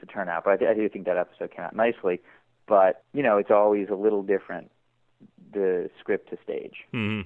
to 0.00 0.06
turn 0.06 0.28
out. 0.28 0.44
But 0.44 0.52
I, 0.52 0.56
th- 0.58 0.70
I 0.70 0.74
do 0.74 0.88
think 0.88 1.06
that 1.06 1.16
episode 1.16 1.50
came 1.54 1.64
out 1.64 1.74
nicely. 1.74 2.20
But 2.66 3.02
you 3.12 3.22
know, 3.22 3.38
it's 3.38 3.50
always 3.50 3.88
a 3.90 3.94
little 3.94 4.22
different 4.22 4.70
the 5.52 5.88
script 6.00 6.30
to 6.30 6.38
stage. 6.42 6.74
hmm 6.92 7.22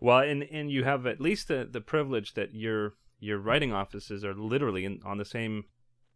Well, 0.00 0.18
and 0.20 0.42
and 0.44 0.70
you 0.70 0.84
have 0.84 1.06
at 1.06 1.20
least 1.20 1.48
the 1.48 1.68
the 1.70 1.80
privilege 1.80 2.34
that 2.34 2.54
your 2.54 2.94
your 3.18 3.38
writing 3.38 3.72
offices 3.72 4.24
are 4.24 4.34
literally 4.34 4.84
in, 4.84 5.00
on 5.04 5.16
the 5.18 5.24
same, 5.24 5.64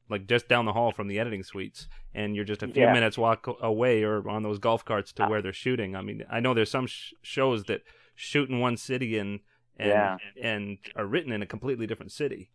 like 0.09 0.27
just 0.27 0.49
down 0.49 0.65
the 0.67 0.73
hall 0.73 0.93
from 0.93 1.09
the 1.09 1.19
editing 1.19 1.43
suites, 1.43 1.89
and 2.15 2.37
you're 2.37 2.45
just 2.45 2.63
a 2.63 2.69
few 2.69 2.83
Yeah. 2.85 2.93
minutes 2.93 3.17
walk 3.19 3.47
away 3.61 4.03
or 4.03 4.29
on 4.29 4.43
those 4.43 4.59
golf 4.59 4.85
carts 4.85 5.13
to 5.15 5.27
where 5.27 5.41
they're 5.43 5.53
shooting. 5.53 5.97
I 5.97 6.03
mean, 6.03 6.25
I 6.31 6.41
know 6.41 6.55
there's 6.55 6.71
some 6.71 6.87
sh- 6.87 7.13
shows 7.23 7.65
that 7.65 7.83
shoot 8.21 8.51
in 8.51 8.61
one 8.61 8.77
city 8.77 9.19
and 9.19 9.41
and 9.79 9.89
Yeah. 9.89 10.19
and 10.43 10.79
are 10.95 11.07
written 11.07 11.33
in 11.33 11.41
a 11.43 11.47
completely 11.47 11.87
different 11.87 12.13
city. 12.13 12.51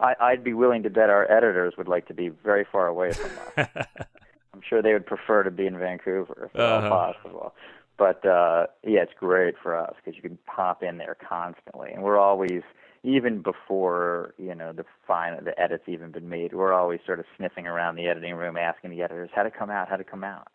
I, 0.00 0.14
I'd 0.18 0.42
be 0.42 0.54
willing 0.54 0.82
to 0.84 0.90
bet 0.90 1.10
our 1.10 1.30
editors 1.30 1.74
would 1.76 1.86
like 1.86 2.06
to 2.08 2.14
be 2.14 2.28
very 2.30 2.64
far 2.72 2.86
away 2.86 3.12
from 3.12 3.30
us. 3.56 3.68
I'm 4.54 4.62
sure 4.68 4.80
they 4.82 4.94
would 4.94 5.06
prefer 5.06 5.42
to 5.42 5.50
be 5.50 5.66
in 5.66 5.78
Vancouver 5.78 6.50
if 6.52 6.58
Uh-huh. 6.58 6.88
possible. 6.88 7.54
But 7.98 8.24
uh, 8.26 8.66
yeah, 8.84 9.02
it's 9.02 9.12
great 9.18 9.54
for 9.62 9.76
us 9.76 9.94
because 9.96 10.16
you 10.16 10.22
can 10.28 10.38
pop 10.46 10.82
in 10.82 10.96
there 10.96 11.16
constantly, 11.28 11.90
and 11.92 12.02
we're 12.02 12.18
always, 12.18 12.62
even 13.04 13.42
before 13.42 14.34
you 14.38 14.54
know 14.54 14.72
the 14.72 14.84
final, 15.06 15.40
the 15.44 15.58
edits 15.60 15.84
even 15.86 16.10
been 16.10 16.28
made, 16.28 16.54
we're 16.54 16.72
always 16.72 17.00
sort 17.04 17.20
of 17.20 17.26
sniffing 17.36 17.66
around 17.66 17.96
the 17.96 18.06
editing 18.08 18.34
room, 18.34 18.56
asking 18.56 18.90
the 18.90 19.02
editors 19.02 19.30
how 19.34 19.42
to 19.42 19.50
come 19.50 19.68
out, 19.70 19.88
how 19.88 19.96
to 19.96 20.04
come 20.04 20.24
out. 20.24 20.48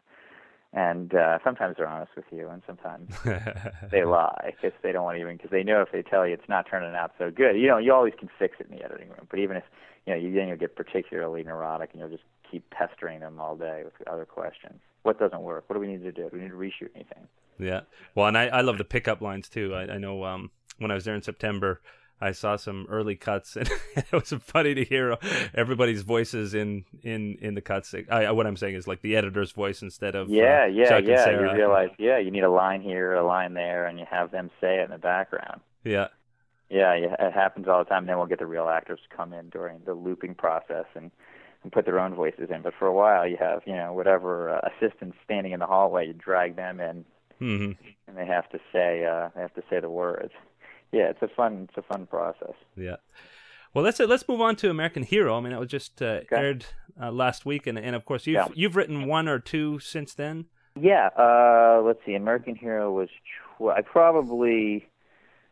And 0.78 1.16
uh, 1.16 1.40
sometimes 1.44 1.78
they're 1.78 1.88
honest 1.88 2.12
with 2.16 2.26
you, 2.32 2.50
and 2.50 2.62
sometimes 2.68 3.10
they 3.92 4.04
lie 4.04 4.54
because 4.62 4.78
they 4.84 4.92
don't 4.92 5.06
want 5.06 5.18
to 5.18 5.22
even 5.22 5.36
because 5.36 5.50
they 5.50 5.64
know 5.64 5.82
if 5.82 5.92
they 5.92 6.04
tell 6.04 6.28
you 6.28 6.36
it's 6.36 6.48
not 6.48 6.68
turning 6.70 6.94
out 6.94 7.14
so 7.18 7.32
good. 7.32 7.56
You 7.56 7.66
know, 7.66 7.80
you 7.80 7.92
always 7.92 8.14
can 8.14 8.30
fix 8.38 8.58
it 8.60 8.68
in 8.70 8.78
the 8.78 8.86
editing 8.86 9.10
room, 9.10 9.26
but 9.28 9.40
even 9.40 9.58
if 9.58 9.64
you 10.06 10.14
know, 10.14 10.20
you 10.20 10.32
then 10.32 10.50
you'll 10.50 10.58
get 10.58 10.76
particularly 10.76 11.42
neurotic 11.42 11.90
and 11.94 12.00
you'll 12.00 12.12
just 12.12 12.26
keep 12.52 12.70
pestering 12.70 13.22
them 13.22 13.40
all 13.40 13.56
day 13.56 13.82
with 13.86 14.08
other 14.08 14.24
questions. 14.24 14.80
What 15.02 15.18
doesn't 15.18 15.42
work? 15.42 15.64
What 15.66 15.74
do 15.74 15.80
we 15.80 15.88
need 15.88 16.04
to 16.04 16.12
do? 16.12 16.30
Do 16.30 16.38
we 16.38 16.42
need 16.42 16.50
to 16.50 16.54
reshoot 16.54 16.90
anything? 16.94 17.28
Yeah. 17.58 17.82
Well, 18.14 18.28
and 18.28 18.38
I, 18.38 18.46
I 18.46 18.62
love 18.62 18.78
the 18.78 18.86
pickup 18.86 19.20
lines 19.20 19.50
too. 19.50 19.74
I, 19.74 19.96
I 19.96 19.98
know 19.98 20.26
um, 20.26 20.52
when 20.78 20.92
I 20.92 20.94
was 20.94 21.06
there 21.06 21.16
in 21.16 21.24
September, 21.24 21.82
I 22.20 22.32
saw 22.32 22.56
some 22.56 22.88
early 22.90 23.16
cuts, 23.16 23.56
and 23.58 23.70
it 23.96 24.12
was 24.12 24.34
funny 24.44 24.74
to 24.74 24.84
hear 24.84 25.18
everybody's 25.54 26.02
voices 26.02 26.54
in 26.54 26.86
in 27.04 27.38
in 27.42 27.54
the 27.54 27.62
cuts. 27.62 27.94
I, 28.10 28.32
what 28.32 28.48
I'm 28.48 28.58
saying 28.58 28.76
is 28.76 28.88
like 28.88 29.02
the 29.02 29.16
editor's 29.16 29.52
voice 29.52 29.82
instead 29.82 30.16
of 30.16 30.30
Yeah, 30.30 30.64
uh, 30.64 30.68
yeah, 30.68 30.90
Chuck 30.90 31.04
yeah. 31.06 31.30
You 31.30 31.54
realize, 31.54 31.90
yeah, 31.98 32.18
you 32.18 32.32
need 32.32 32.44
a 32.44 32.50
line 32.50 32.82
here, 32.82 33.14
a 33.14 33.26
line 33.26 33.54
there, 33.54 33.86
and 33.86 34.00
you 34.00 34.06
have 34.10 34.32
them 34.32 34.50
say 34.60 34.80
it 34.80 34.86
in 34.86 34.92
the 34.92 34.98
background. 34.98 35.62
Yeah. 35.84 36.08
Yeah, 36.70 36.96
yeah, 36.96 37.16
it 37.20 37.34
happens 37.34 37.68
all 37.70 37.80
the 37.80 37.86
time. 37.90 38.00
And 38.00 38.10
Then 38.10 38.18
we'll 38.18 38.28
get 38.28 38.40
the 38.40 38.46
real 38.46 38.68
actors 38.68 39.00
to 39.10 39.16
come 39.16 39.32
in 39.32 39.50
during 39.50 39.80
the 39.86 39.94
looping 39.94 40.36
process 40.36 40.86
and 40.96 41.12
and 41.64 41.72
put 41.72 41.86
their 41.86 42.00
own 42.00 42.14
voices 42.14 42.50
in. 42.54 42.62
But 42.62 42.74
for 42.78 42.88
a 42.88 42.94
while, 42.94 43.28
you 43.28 43.38
have 43.38 43.62
you 43.66 43.76
know 43.76 43.94
whatever 43.94 44.50
uh, 44.50 44.70
assistants 44.70 45.18
standing 45.24 45.54
in 45.54 45.60
the 45.60 45.66
hallway. 45.66 46.08
You 46.08 46.14
drag 46.14 46.56
them 46.56 46.80
in, 46.80 47.06
hmm 47.40 47.72
and 48.08 48.18
they 48.18 48.26
have 48.26 48.50
to 48.50 48.60
say 48.72 49.06
uh, 49.06 49.30
they 49.36 49.42
have 49.42 49.54
to 49.56 49.64
say 49.70 49.80
the 49.80 49.90
words. 49.90 50.32
Yeah, 50.92 51.10
it's 51.10 51.22
a 51.22 51.28
fun 51.28 51.68
it's 51.70 51.78
a 51.78 51.82
fun 51.82 52.06
process. 52.08 52.54
Yeah. 52.76 52.96
Well, 53.74 53.84
let's 53.84 54.00
let's 54.00 54.28
move 54.28 54.42
on 54.42 54.56
to 54.58 54.70
American 54.70 55.04
Hero. 55.04 55.38
I 55.38 55.42
mean, 55.42 55.52
that 55.52 55.60
was 55.60 55.70
just 55.70 56.02
uh, 56.02 56.22
Okay. 56.24 56.36
aired 56.36 56.66
uh, 57.02 57.12
last 57.12 57.46
week, 57.46 57.68
and 57.68 57.78
and 57.78 57.96
of 57.96 58.06
course 58.06 58.26
you've 58.26 58.36
Yeah. 58.36 58.48
you've 58.56 58.76
written 58.76 59.06
one 59.06 59.28
or 59.28 59.40
two 59.40 59.80
since 59.80 60.14
then. 60.14 60.46
Yeah, 60.80 61.10
uh, 61.18 61.82
let's 61.84 62.00
see. 62.06 62.14
American 62.16 62.56
Hero 62.56 62.92
was 62.92 63.10
tw- 63.58 63.70
I 63.76 63.82
probably 63.82 64.88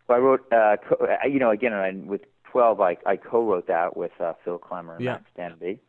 well, 0.07 0.17
I 0.17 0.21
wrote 0.21 0.51
uh, 0.53 0.77
co- 0.87 1.07
you 1.27 1.39
know 1.39 1.49
again 1.51 1.73
I, 1.73 1.91
with 1.91 2.21
twelve 2.49 2.79
I 2.79 2.97
I 3.05 3.17
co-wrote 3.17 3.67
that 3.67 3.97
with 3.97 4.11
uh, 4.19 4.33
Phil 4.43 4.59
Klemmer 4.59 4.95
and 4.95 5.03
Yeah. 5.03 5.11
Max 5.13 5.25
Denby. 5.35 5.79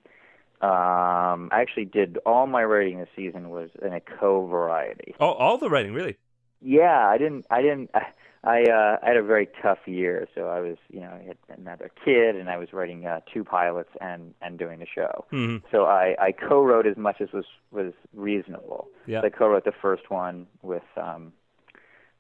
Um, 0.63 1.51
I 1.53 1.61
actually 1.61 1.85
did 1.85 2.19
all 2.25 2.47
my 2.47 2.65
writing 2.65 2.99
this 2.99 3.11
season 3.15 3.51
was 3.51 3.69
in 3.83 3.93
a 3.93 4.01
co-variety. 4.01 5.15
Oh, 5.21 5.33
all 5.33 5.59
the 5.59 5.69
writing, 5.69 5.93
really. 5.93 6.17
Yeah, 6.63 7.07
I 7.07 7.19
didn't. 7.19 7.47
I 7.51 7.61
didn't. 7.63 7.91
I 7.95 8.07
I, 8.47 8.63
uh, 8.63 8.99
I 9.03 9.09
had 9.09 9.17
a 9.17 9.23
very 9.23 9.49
tough 9.61 9.79
year, 9.87 10.29
so 10.35 10.49
I 10.49 10.61
was, 10.61 10.77
you 10.89 11.01
know, 11.01 11.11
I 11.11 11.27
had 11.27 11.59
another 11.59 11.91
kid, 12.05 12.37
and 12.37 12.49
I 12.49 12.57
was 12.57 12.73
writing 12.73 13.05
uh, 13.07 13.21
two 13.33 13.45
pilots 13.45 13.91
and 14.01 14.35
and 14.41 14.59
doing 14.59 14.79
the 14.79 14.87
show. 14.87 15.25
hmm 15.31 15.57
So 15.73 15.87
I 15.87 16.15
I 16.19 16.33
co-wrote 16.33 16.87
as 16.87 16.97
much 16.97 17.21
as 17.21 17.33
was 17.33 17.47
was 17.71 17.93
reasonable. 18.15 18.89
Yeah. 19.07 19.21
So 19.21 19.27
I 19.27 19.31
co-wrote 19.31 19.65
the 19.65 19.73
first 19.83 20.11
one 20.11 20.47
with 20.63 20.85
um 20.97 21.33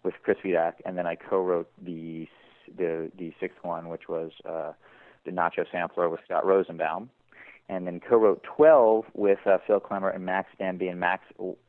with 0.02 0.14
Chris 0.22 0.38
Fedak, 0.44 0.74
and 0.84 0.98
then 0.98 1.06
I 1.06 1.14
co-wrote 1.14 1.70
the 1.80 2.28
the 2.76 3.10
the 3.16 3.32
sixth 3.38 3.58
one, 3.62 3.88
which 3.88 4.08
was 4.08 4.32
uh 4.44 4.72
the 5.24 5.30
Nacho 5.32 5.64
Sampler 5.70 6.08
with 6.08 6.20
Scott 6.24 6.44
Rosenbaum, 6.46 7.10
and 7.68 7.87
then 7.87 8.00
co-wrote 8.00 8.42
twelve 8.42 9.05
with 9.14 9.38
uh, 9.46 9.59
Phil 9.66 9.81
Klemmer 9.81 10.14
and 10.14 10.24
Max 10.24 10.48
Denby, 10.59 10.88
and 10.88 11.00
Max 11.00 11.24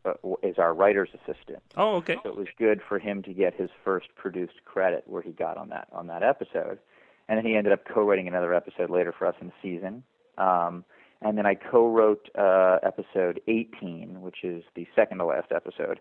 uh, 0.06 0.14
is 0.44 0.58
our 0.58 0.74
writer's 0.74 1.10
assistant. 1.14 1.64
Oh, 1.76 1.96
okay. 1.96 2.18
So 2.24 2.30
it 2.30 2.38
was 2.38 2.48
good 2.58 2.82
for 2.88 3.00
him 3.00 3.24
to 3.24 3.34
get 3.34 3.56
his 3.56 3.70
first 3.84 4.08
produced 4.16 4.64
credit 4.66 5.04
where 5.08 5.22
he 5.22 5.32
got 5.32 5.58
on 5.58 5.70
that 5.70 5.88
on 5.92 6.08
that 6.08 6.24
episode, 6.24 6.80
and 7.28 7.38
then 7.38 7.46
he 7.46 7.56
ended 7.56 7.74
up 7.74 7.86
co-writing 7.86 8.28
another 8.28 8.54
episode 8.54 8.90
later 8.90 9.14
for 9.18 9.28
us 9.28 9.36
in 9.42 9.48
the 9.48 9.54
season. 9.62 10.04
Um, 10.38 10.86
and 11.22 11.38
then 11.38 11.46
I 11.46 11.56
co-wrote 11.56 12.30
uh, 12.38 12.78
episode 12.84 13.42
18, 13.48 14.22
which 14.22 14.44
is 14.44 14.64
the 14.76 14.88
second 14.96 15.18
to 15.18 15.26
last 15.26 15.52
episode, 15.52 16.00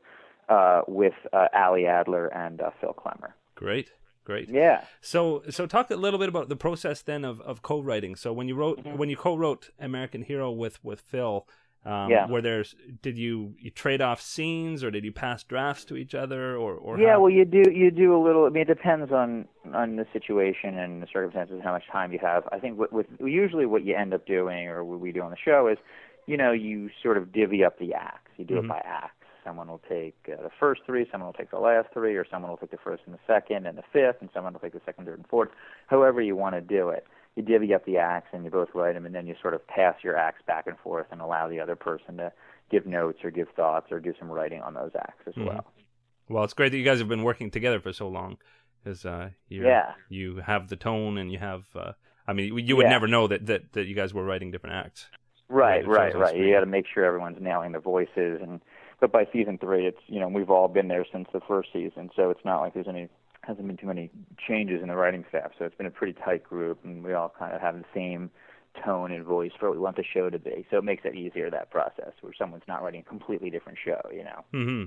uh, 0.49 0.83
with 0.87 1.15
uh, 1.33 1.47
Ali 1.55 1.87
Adler 1.87 2.27
and 2.29 2.61
uh, 2.61 2.71
Phil 2.81 2.95
Klemmer. 2.95 3.33
Great, 3.55 3.93
great. 4.27 4.49
Yeah. 4.51 4.85
So, 5.01 5.43
so 5.49 5.67
talk 5.67 5.91
a 5.91 5.97
little 5.97 6.19
bit 6.19 6.29
about 6.29 6.49
the 6.49 6.57
process 6.57 7.01
then 7.03 7.25
of, 7.25 7.41
of 7.41 7.63
co-writing. 7.63 8.17
So 8.17 8.33
when 8.33 8.49
you 8.49 8.55
wrote, 8.57 8.77
Mm-hmm. 8.85 8.99
when 8.99 9.09
you 9.09 9.17
co-wrote 9.17 9.71
American 9.81 10.23
Hero 10.23 10.51
with 10.51 10.77
with 10.85 11.01
Phil, 11.01 11.47
um, 11.85 12.11
Yeah. 12.11 12.27
where 12.27 12.43
there's, 12.43 12.75
did 13.01 13.17
you, 13.17 13.55
you 13.65 13.71
trade 13.71 14.03
off 14.03 14.21
scenes 14.21 14.83
or 14.85 14.91
did 14.91 15.05
you 15.05 15.13
pass 15.13 15.45
drafts 15.45 15.85
to 15.87 15.97
each 15.97 16.15
other 16.15 16.57
or 16.57 16.75
or 16.75 16.99
yeah, 16.99 17.13
how? 17.13 17.21
well, 17.21 17.31
you 17.31 17.45
do 17.45 17.63
you 17.83 17.91
do 17.93 18.09
a 18.17 18.21
little. 18.27 18.45
I 18.47 18.51
mean, 18.51 18.63
it 18.63 18.69
depends 18.77 19.13
on 19.13 19.47
on 19.73 19.97
the 19.97 20.07
situation 20.13 20.77
and 20.79 21.01
the 21.03 21.07
circumstances, 21.13 21.61
how 21.65 21.73
much 21.73 21.85
time 21.91 22.13
you 22.13 22.19
have. 22.21 22.43
I 22.53 22.59
think 22.59 22.79
with, 22.79 22.93
with 22.93 23.07
usually 23.21 23.67
what 23.67 23.85
you 23.85 23.95
end 23.97 24.13
up 24.13 24.27
doing, 24.27 24.67
or 24.69 24.85
what 24.85 24.99
we 25.01 25.13
do 25.13 25.23
on 25.23 25.31
the 25.31 25.37
show, 25.43 25.69
is 25.73 25.79
you 26.27 26.37
know 26.37 26.51
you 26.53 26.91
sort 27.03 27.17
of 27.19 27.33
divvy 27.33 27.65
up 27.65 27.79
the 27.79 27.95
acts. 27.95 28.33
You 28.37 28.45
do 28.45 28.55
Mhm. 28.57 28.65
it 28.65 28.69
by 28.69 28.83
acts. 28.85 29.26
Someone 29.47 29.69
will 29.69 29.81
take 29.89 30.17
uh, 30.29 30.43
the 30.43 30.51
first 30.59 30.81
three, 30.85 31.07
someone 31.13 31.29
will 31.29 31.33
take 31.39 31.51
the 31.53 31.59
last 31.61 31.89
three, 31.95 32.17
or 32.17 32.27
someone 32.29 32.51
will 32.51 32.57
take 32.59 32.73
the 32.73 32.79
first 32.79 33.03
and 33.07 33.15
the 33.15 33.21
second 33.29 33.65
and 33.67 33.79
the 33.79 33.85
fifth, 33.93 34.17
and 34.21 34.29
someone 34.35 34.53
will 34.53 34.61
take 34.61 34.73
the 34.73 34.81
second, 34.85 35.05
third, 35.05 35.19
and 35.19 35.27
fourth. 35.29 35.51
However 35.87 36.21
you 36.21 36.35
want 36.35 36.57
to 36.57 36.61
do 36.61 36.89
it. 36.89 37.07
You 37.37 37.43
divvy 37.43 37.75
up 37.75 37.85
the 37.85 37.99
acts 37.99 38.29
and 38.33 38.45
you 38.45 38.51
both 38.51 38.71
write 38.75 38.95
them, 38.95 39.05
and 39.07 39.15
then 39.15 39.27
you 39.27 39.35
sort 39.43 39.53
of 39.55 39.65
pass 39.69 39.95
your 40.03 40.17
acts 40.17 40.41
back 40.47 40.67
and 40.67 40.77
forth 40.79 41.07
and 41.11 41.21
allow 41.21 41.49
the 41.49 41.61
other 41.61 41.77
person 41.77 42.17
to 42.17 42.33
give 42.71 42.87
notes 42.87 43.19
or 43.23 43.31
give 43.31 43.49
thoughts 43.55 43.93
or 43.93 44.01
do 44.01 44.15
some 44.19 44.31
writing 44.31 44.63
on 44.63 44.73
those 44.75 44.91
acts 44.99 45.23
as 45.29 45.35
Mhm. 45.35 45.47
well. 45.47 45.67
Well, 46.31 46.45
it's 46.45 46.55
great 46.55 46.71
that 46.73 46.79
you 46.79 46.85
guys 46.85 46.99
have 46.99 47.09
been 47.09 47.23
working 47.25 47.51
together 47.51 47.79
for 47.79 47.93
so 47.93 48.09
long, 48.09 48.39
because 48.83 49.05
uh, 49.05 49.31
you're- 49.49 49.69
Yeah. 49.69 49.93
you 50.09 50.37
have 50.39 50.69
the 50.69 50.77
tone 50.77 51.19
and 51.19 51.31
you 51.31 51.39
have. 51.39 51.67
Uh, 51.77 51.93
I 52.27 52.33
mean, 52.33 52.57
you 52.59 52.75
would 52.75 52.85
Yeah. 52.87 52.91
never 52.91 53.07
know 53.07 53.27
that, 53.29 53.47
that 53.47 53.73
that 53.75 53.85
you 53.87 53.95
guys 53.95 54.13
were 54.15 54.25
writing 54.25 54.51
different 54.51 54.75
acts. 54.77 55.09
Right, 55.49 55.87
right, 55.87 56.13
right. 56.17 56.35
You 56.37 56.53
got 56.55 56.61
to 56.61 56.67
make 56.67 56.87
sure 56.89 57.05
everyone's 57.05 57.41
nailing 57.41 57.71
the 57.73 57.79
voices, 57.79 58.41
and 58.43 58.61
but 59.01 59.13
by 59.13 59.27
season 59.33 59.59
three, 59.59 59.87
it's 59.87 60.01
you 60.07 60.21
know 60.21 60.29
we've 60.29 60.51
all 60.51 60.69
been 60.69 60.89
there 60.89 61.05
since 61.13 61.29
the 61.33 61.41
first 61.47 61.69
season, 61.73 62.11
so 62.17 62.31
it's 62.31 62.45
not 62.45 62.61
like 62.61 62.75
there's 62.75 62.89
any 62.89 63.09
hasn't 63.43 63.67
been 63.67 63.77
too 63.77 63.87
many 63.87 64.11
changes 64.49 64.83
in 64.83 64.89
the 64.89 64.97
writing 64.97 65.25
staff. 65.29 65.53
So 65.59 65.65
it's 65.65 65.77
been 65.77 65.87
a 65.87 65.91
pretty 65.91 66.15
tight 66.25 66.43
group, 66.43 66.81
and 66.85 67.05
we 67.05 67.13
all 67.13 67.33
kind 67.39 67.55
of 67.55 67.61
have 67.61 67.77
the 67.77 67.85
same 67.95 68.31
tone 68.85 69.13
and 69.13 69.25
voice 69.25 69.53
for 69.59 69.69
what 69.69 69.77
we 69.77 69.83
want 69.83 69.97
the 69.97 70.05
show 70.05 70.29
to 70.29 70.39
be. 70.39 70.67
So 70.71 70.79
it 70.79 70.85
makes 70.85 71.05
it 71.05 71.15
easier 71.15 71.51
that 71.51 71.71
process 71.71 72.13
where 72.21 72.33
someone's 72.39 72.65
not 72.69 72.83
writing 72.83 73.01
a 73.01 73.09
completely 73.09 73.51
different 73.51 73.79
show, 73.83 74.01
you 74.13 74.25
know. 74.25 74.45
hmm 74.53 74.85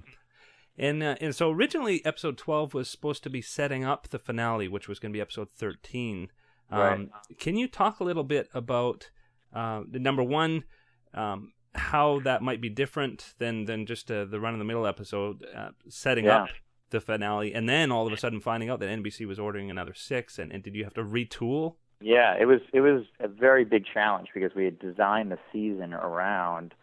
And 0.78 1.02
uh, 1.04 1.15
and 1.22 1.36
so 1.36 1.52
originally 1.52 2.06
episode 2.06 2.38
twelve 2.38 2.74
was 2.74 2.89
supposed 2.89 3.24
to 3.24 3.30
be 3.30 3.41
setting 3.41 3.84
up 3.86 4.10
the 4.10 4.19
finale, 4.19 4.67
which 4.67 4.88
was 4.88 5.00
going 5.00 5.12
to 5.12 5.17
be 5.17 5.22
episode 5.22 5.50
thirteen. 5.52 6.30
Um, 6.72 6.80
Right. 6.80 7.10
Can 7.39 7.56
you 7.56 7.67
talk 7.67 8.00
a 8.00 8.04
little 8.04 8.24
bit 8.24 8.48
about 8.54 9.10
uh, 9.54 9.82
the 9.89 10.00
number 10.00 10.24
one, 10.24 10.65
um, 11.13 11.54
how 11.75 12.19
that 12.21 12.41
might 12.41 12.62
be 12.62 12.69
different 12.69 13.34
than 13.38 13.65
than 13.65 13.86
just 13.86 14.10
uh, 14.12 14.25
the 14.25 14.39
run 14.39 14.53
of 14.53 14.60
the 14.60 14.65
middle 14.65 14.86
episode, 14.88 15.45
uh, 15.55 15.69
setting 15.88 16.25
Yeah. 16.25 16.43
up 16.43 16.49
the 16.89 16.99
finale, 16.99 17.53
and 17.53 17.69
then 17.69 17.91
all 17.91 18.08
of 18.08 18.13
a 18.13 18.17
sudden 18.17 18.39
finding 18.39 18.69
out 18.69 18.79
that 18.79 18.89
NBC 18.89 19.27
was 19.27 19.39
ordering 19.39 19.69
another 19.69 19.93
six, 19.93 20.39
and, 20.39 20.51
and 20.51 20.63
did 20.63 20.73
you 20.75 20.84
have 20.84 20.93
to 20.95 21.03
retool? 21.03 21.75
Yeah, 22.01 22.36
it 22.39 22.45
was 22.45 22.62
it 22.73 22.82
was 22.82 23.03
a 23.19 23.27
very 23.27 23.63
big 23.65 23.86
challenge 23.86 24.29
because 24.34 24.55
we 24.55 24.65
had 24.65 24.79
designed 24.79 25.32
the 25.32 25.38
season 25.53 25.93
around, 25.93 26.73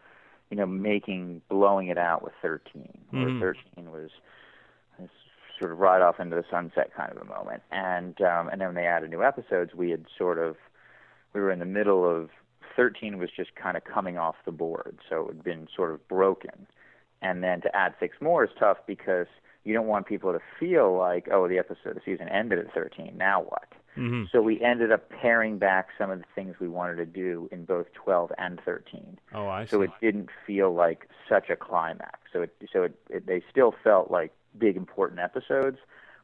you 0.49 0.55
know, 0.55 0.65
making 0.65 1.41
blowing 1.49 1.87
it 1.89 1.97
out 1.97 2.23
with 2.23 2.33
13. 2.41 2.99
Mhm. 3.11 3.39
Where 3.41 3.53
13 3.75 3.91
was, 3.91 4.11
was 4.97 5.09
sort 5.59 5.71
of 5.73 5.79
right 5.79 6.01
off 6.01 6.19
into 6.21 6.35
the 6.37 6.45
sunset 6.49 6.91
kind 6.95 7.11
of 7.11 7.17
a 7.17 7.25
moment, 7.25 7.63
and 7.71 8.21
um, 8.21 8.47
and 8.47 8.61
then 8.61 8.69
when 8.69 8.75
they 8.75 8.85
added 8.85 9.09
new 9.09 9.23
episodes, 9.23 9.73
we 9.75 9.89
had 9.89 10.05
sort 10.17 10.37
of 10.39 10.55
we 11.33 11.41
were 11.41 11.51
in 11.51 11.59
the 11.59 11.65
middle 11.65 12.09
of 12.09 12.29
13 12.77 13.17
was 13.17 13.29
just 13.35 13.53
kind 13.55 13.75
of 13.75 13.83
coming 13.83 14.17
off 14.17 14.35
the 14.45 14.51
board, 14.53 14.99
so 15.09 15.23
it 15.23 15.35
had 15.35 15.43
been 15.43 15.67
sort 15.75 15.91
of 15.91 16.07
broken, 16.07 16.67
and 17.21 17.43
then 17.43 17.59
to 17.61 17.75
add 17.75 17.93
six 17.99 18.15
more 18.21 18.45
is 18.45 18.51
tough 18.57 18.77
because 18.87 19.27
you 19.65 19.73
don't 19.73 19.87
want 19.87 20.05
people 20.05 20.31
to 20.31 20.39
feel 20.57 20.97
like 20.97 21.27
oh 21.29 21.49
the 21.49 21.57
episode 21.57 21.93
the 21.95 22.01
season 22.05 22.29
ended 22.29 22.57
at 22.57 22.73
13 22.73 23.17
now 23.17 23.41
what 23.41 23.73
Mm-hmm. 23.97 24.25
so 24.31 24.41
we 24.41 24.61
ended 24.61 24.91
up 24.91 25.09
paring 25.09 25.57
back 25.57 25.87
some 25.97 26.11
of 26.11 26.19
the 26.19 26.25
things 26.35 26.55
we 26.59 26.67
wanted 26.67 26.97
to 26.97 27.05
do 27.05 27.49
in 27.51 27.65
both 27.65 27.87
12 27.93 28.31
and 28.37 28.61
13. 28.63 29.17
Oh, 29.33 29.47
I 29.47 29.65
see. 29.65 29.71
So 29.71 29.81
it 29.81 29.89
didn't 29.99 30.29
feel 30.45 30.71
like 30.71 31.09
such 31.27 31.49
a 31.49 31.55
climax. 31.55 32.19
So 32.31 32.43
it 32.43 32.53
so 32.71 32.83
it, 32.83 32.95
it 33.09 33.25
they 33.25 33.41
still 33.49 33.73
felt 33.83 34.11
like 34.11 34.31
big 34.57 34.77
important 34.77 35.19
episodes, 35.19 35.79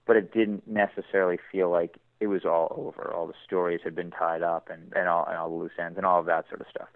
but 0.05 0.15
it 0.15 0.31
didn't 0.31 0.67
necessarily 0.67 1.39
feel 1.51 1.71
like 1.71 1.97
it 2.23 2.27
was 2.27 2.45
all 2.45 2.73
over. 2.77 3.11
All 3.13 3.27
the 3.27 3.33
stories 3.45 3.81
had 3.83 3.95
been 3.95 4.09
tied 4.09 4.41
up 4.41 4.69
and 4.71 4.93
and 4.95 5.09
all 5.09 5.25
and 5.27 5.37
all 5.37 5.49
the 5.49 5.55
loose 5.55 5.73
ends 5.77 5.97
and 5.97 6.05
all 6.05 6.21
of 6.21 6.25
that 6.27 6.45
sort 6.47 6.61
of 6.61 6.67
stuff. 6.69 6.87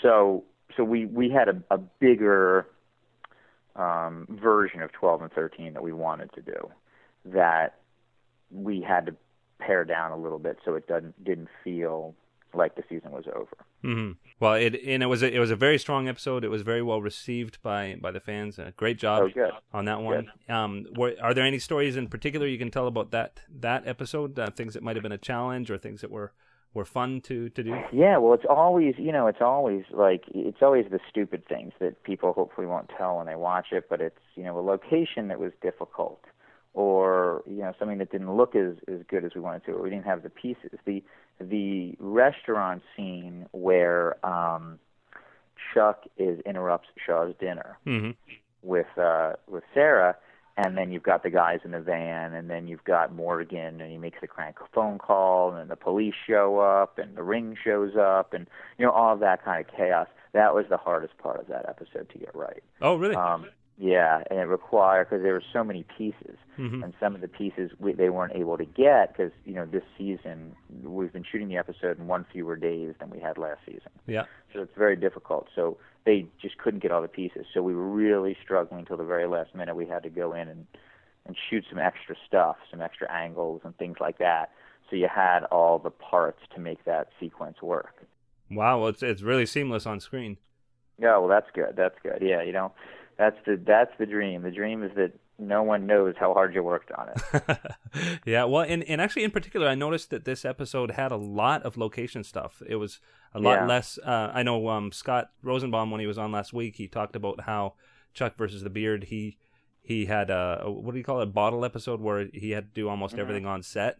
So 0.00 0.44
so 0.76 0.84
we 0.84 1.04
we 1.06 1.30
had 1.30 1.48
a, 1.48 1.62
a 1.74 1.78
bigger 1.78 2.66
um, 3.74 4.26
version 4.40 4.80
of 4.82 4.92
12 4.92 5.22
and 5.22 5.32
13 5.32 5.74
that 5.74 5.82
we 5.82 5.92
wanted 5.92 6.32
to 6.34 6.42
do 6.42 6.70
that 7.24 7.74
we 8.52 8.80
had 8.80 9.06
to 9.06 9.14
pare 9.58 9.84
down 9.84 10.12
a 10.12 10.16
little 10.16 10.38
bit 10.38 10.58
so 10.64 10.74
it 10.74 10.86
doesn't 10.86 11.24
didn't 11.24 11.48
feel 11.64 12.14
like 12.54 12.74
the 12.76 12.82
season 12.88 13.10
was 13.12 13.24
over. 13.34 13.56
hmm 13.82 14.12
Well, 14.40 14.54
it 14.54 14.74
and 14.86 15.02
it 15.02 15.06
was 15.06 15.22
a, 15.22 15.32
it 15.32 15.38
was 15.38 15.50
a 15.50 15.56
very 15.56 15.78
strong 15.78 16.08
episode. 16.08 16.44
It 16.44 16.48
was 16.48 16.62
very 16.62 16.82
well 16.82 17.00
received 17.02 17.60
by 17.62 17.96
by 18.00 18.10
the 18.10 18.20
fans. 18.20 18.58
Uh, 18.58 18.70
great 18.76 18.98
job 18.98 19.30
Oh, 19.36 19.50
on 19.72 19.84
that 19.86 20.00
one. 20.00 20.30
Um, 20.48 20.86
were, 20.96 21.14
are 21.22 21.34
there 21.34 21.44
any 21.44 21.58
stories 21.58 21.96
in 21.96 22.08
particular 22.08 22.46
you 22.46 22.58
can 22.58 22.70
tell 22.70 22.86
about 22.86 23.10
that 23.10 23.40
that 23.60 23.86
episode? 23.86 24.38
Uh, 24.38 24.50
things 24.50 24.74
that 24.74 24.82
might 24.82 24.96
have 24.96 25.02
been 25.02 25.12
a 25.12 25.18
challenge 25.18 25.70
or 25.70 25.78
things 25.78 26.00
that 26.00 26.10
were 26.10 26.32
were 26.74 26.84
fun 26.84 27.20
to 27.22 27.48
to 27.50 27.62
do. 27.62 27.74
Yeah, 27.92 28.18
well, 28.18 28.34
it's 28.34 28.44
always 28.48 28.94
you 28.98 29.12
know 29.12 29.26
it's 29.26 29.40
always 29.40 29.84
like 29.90 30.24
it's 30.34 30.62
always 30.62 30.86
the 30.90 31.00
stupid 31.08 31.46
things 31.48 31.72
that 31.80 32.02
people 32.02 32.32
hopefully 32.32 32.66
won't 32.66 32.90
tell 32.96 33.16
when 33.18 33.26
they 33.26 33.36
watch 33.36 33.68
it, 33.72 33.88
but 33.88 34.00
it's 34.00 34.20
you 34.34 34.44
know 34.44 34.58
a 34.58 34.64
location 34.74 35.28
that 35.28 35.38
was 35.40 35.52
difficult, 35.62 36.22
or 36.74 37.42
you 37.46 37.58
know 37.62 37.72
something 37.78 37.98
that 37.98 38.10
didn't 38.12 38.34
look 38.36 38.54
as 38.54 38.74
as 38.86 39.00
good 39.08 39.24
as 39.24 39.32
we 39.34 39.40
wanted 39.40 39.64
to, 39.64 39.72
or 39.72 39.82
we 39.82 39.90
didn't 39.90 40.04
have 40.04 40.22
the 40.22 40.30
pieces. 40.30 40.70
The 40.84 41.02
the 41.40 41.94
restaurant 41.98 42.82
scene 42.96 43.46
where 43.52 44.24
um, 44.26 44.78
Chuck 45.74 46.04
is 46.16 46.40
interrupts 46.40 46.88
Shaw's 47.04 47.34
dinner 47.40 47.78
hmm 47.84 48.10
with 48.62 48.86
uh 48.98 49.34
with 49.46 49.62
Sarah 49.72 50.16
and 50.56 50.76
then 50.76 50.90
you've 50.90 51.04
got 51.04 51.22
the 51.22 51.30
guys 51.30 51.60
in 51.64 51.70
the 51.70 51.80
van 51.80 52.34
and 52.34 52.50
then 52.50 52.66
you've 52.66 52.82
got 52.82 53.14
Morgan 53.14 53.80
and 53.80 53.92
he 53.92 53.96
makes 53.96 54.20
the 54.20 54.26
crank 54.26 54.56
phone 54.74 54.98
call 54.98 55.50
and 55.50 55.58
then 55.58 55.68
the 55.68 55.76
police 55.76 56.14
show 56.26 56.58
up 56.58 56.98
and 56.98 57.16
the 57.16 57.22
ring 57.22 57.56
shows 57.62 57.94
up 57.96 58.34
and 58.34 58.48
you 58.76 58.84
know 58.84 58.90
all 58.90 59.14
of 59.14 59.20
that 59.20 59.44
kind 59.44 59.64
of 59.64 59.72
chaos. 59.74 60.08
That 60.32 60.54
was 60.54 60.66
the 60.68 60.76
hardest 60.76 61.16
part 61.18 61.40
of 61.40 61.46
that 61.46 61.68
episode 61.68 62.10
to 62.10 62.18
get 62.18 62.34
right. 62.34 62.62
Oh, 62.82 62.96
really? 62.96 63.14
um 63.14 63.46
yeah 63.80 64.22
and 64.30 64.38
it 64.40 64.44
required 64.44 65.08
because 65.08 65.22
there 65.22 65.32
were 65.32 65.42
so 65.52 65.62
many 65.62 65.84
pieces 65.96 66.36
hmm 66.56 66.82
and 66.82 66.92
some 66.98 67.14
of 67.14 67.20
the 67.20 67.28
pieces 67.28 67.70
we, 67.78 67.92
they 67.92 68.08
weren't 68.10 68.34
able 68.34 68.58
to 68.58 68.64
get 68.64 69.12
because 69.16 69.30
you 69.44 69.54
know 69.54 69.64
this 69.64 69.84
season 69.96 70.54
we've 70.82 71.12
been 71.12 71.24
shooting 71.30 71.48
the 71.48 71.56
episode 71.56 71.98
in 71.98 72.06
one 72.08 72.26
fewer 72.32 72.56
days 72.56 72.94
than 72.98 73.08
we 73.10 73.20
had 73.20 73.38
last 73.38 73.60
season 73.64 73.90
Yeah. 74.06 74.24
so 74.52 74.62
it's 74.62 74.74
very 74.76 74.96
difficult. 74.96 75.46
So 75.54 75.78
they 76.04 76.26
just 76.42 76.58
couldn't 76.58 76.80
get 76.82 76.90
all 76.90 77.02
the 77.02 77.08
pieces. 77.08 77.44
So 77.52 77.62
we 77.62 77.74
were 77.74 77.86
really 77.86 78.34
struggling 78.42 78.80
until 78.80 78.96
the 78.96 79.04
very 79.04 79.26
last 79.28 79.54
minute. 79.54 79.76
We 79.76 79.86
had 79.86 80.02
to 80.04 80.08
go 80.10 80.32
in 80.32 80.48
and 80.48 80.66
and 81.26 81.36
shoot 81.50 81.64
some 81.68 81.78
extra 81.78 82.16
stuff, 82.26 82.56
some 82.70 82.80
extra 82.80 83.06
angles 83.12 83.60
and 83.62 83.76
things 83.76 83.98
like 84.00 84.16
that. 84.18 84.50
So 84.88 84.96
you 84.96 85.06
had 85.14 85.44
all 85.52 85.78
the 85.78 85.90
parts 85.90 86.40
to 86.54 86.60
make 86.60 86.84
that 86.86 87.08
sequence 87.20 87.60
work. 87.60 88.06
Wow. 88.50 88.80
Well, 88.80 88.88
it's 88.88 89.02
it's 89.02 89.22
really 89.22 89.44
seamless 89.46 89.84
on 89.86 90.00
screen. 90.00 90.38
Yeah, 90.98 91.18
well 91.18 91.28
that's 91.28 91.50
good. 91.54 91.74
That's 91.76 91.98
good. 92.02 92.18
Yeah, 92.22 92.42
you 92.42 92.52
know, 92.52 92.72
that's 93.18 93.36
the 93.46 93.60
that's 93.66 93.90
the 93.98 94.06
dream. 94.06 94.42
The 94.42 94.50
dream 94.50 94.82
is 94.82 94.92
that 94.96 95.12
no 95.38 95.62
one 95.62 95.86
knows 95.86 96.14
how 96.18 96.32
hard 96.34 96.54
you 96.54 96.62
worked 96.62 96.90
on 96.92 97.08
it. 97.10 97.58
yeah, 98.26 98.44
well, 98.44 98.62
and, 98.62 98.82
and 98.84 99.00
actually, 99.00 99.22
in 99.24 99.30
particular, 99.30 99.68
I 99.68 99.74
noticed 99.76 100.10
that 100.10 100.24
this 100.24 100.44
episode 100.44 100.92
had 100.92 101.12
a 101.12 101.16
lot 101.16 101.62
of 101.62 101.76
location 101.76 102.24
stuff. 102.24 102.60
It 102.66 102.76
was 102.76 102.98
a 103.32 103.38
lot 103.40 103.60
Yeah. 103.60 103.66
less. 103.66 103.98
Uh, 104.04 104.30
I 104.34 104.42
know 104.42 104.68
um, 104.68 104.90
Scott 104.90 105.30
Rosenbaum 105.42 105.90
when 105.92 106.00
he 106.00 106.06
was 106.08 106.18
on 106.18 106.32
last 106.32 106.52
week, 106.52 106.76
he 106.76 106.88
talked 106.88 107.14
about 107.14 107.42
how 107.42 107.74
Chuck 108.14 108.36
versus 108.36 108.62
the 108.62 108.70
Beard. 108.70 109.04
He 109.04 109.36
he 109.80 110.06
had 110.06 110.28
a, 110.30 110.62
a 110.64 110.70
what 110.70 110.92
do 110.92 110.98
you 110.98 111.04
call 111.04 111.20
it? 111.20 111.24
A 111.24 111.26
bottle 111.26 111.64
episode 111.64 112.00
where 112.00 112.26
he 112.32 112.50
had 112.50 112.74
to 112.74 112.80
do 112.80 112.88
almost 112.88 113.12
Mm-hmm. 113.14 113.20
everything 113.20 113.46
on 113.46 113.62
set. 113.62 113.98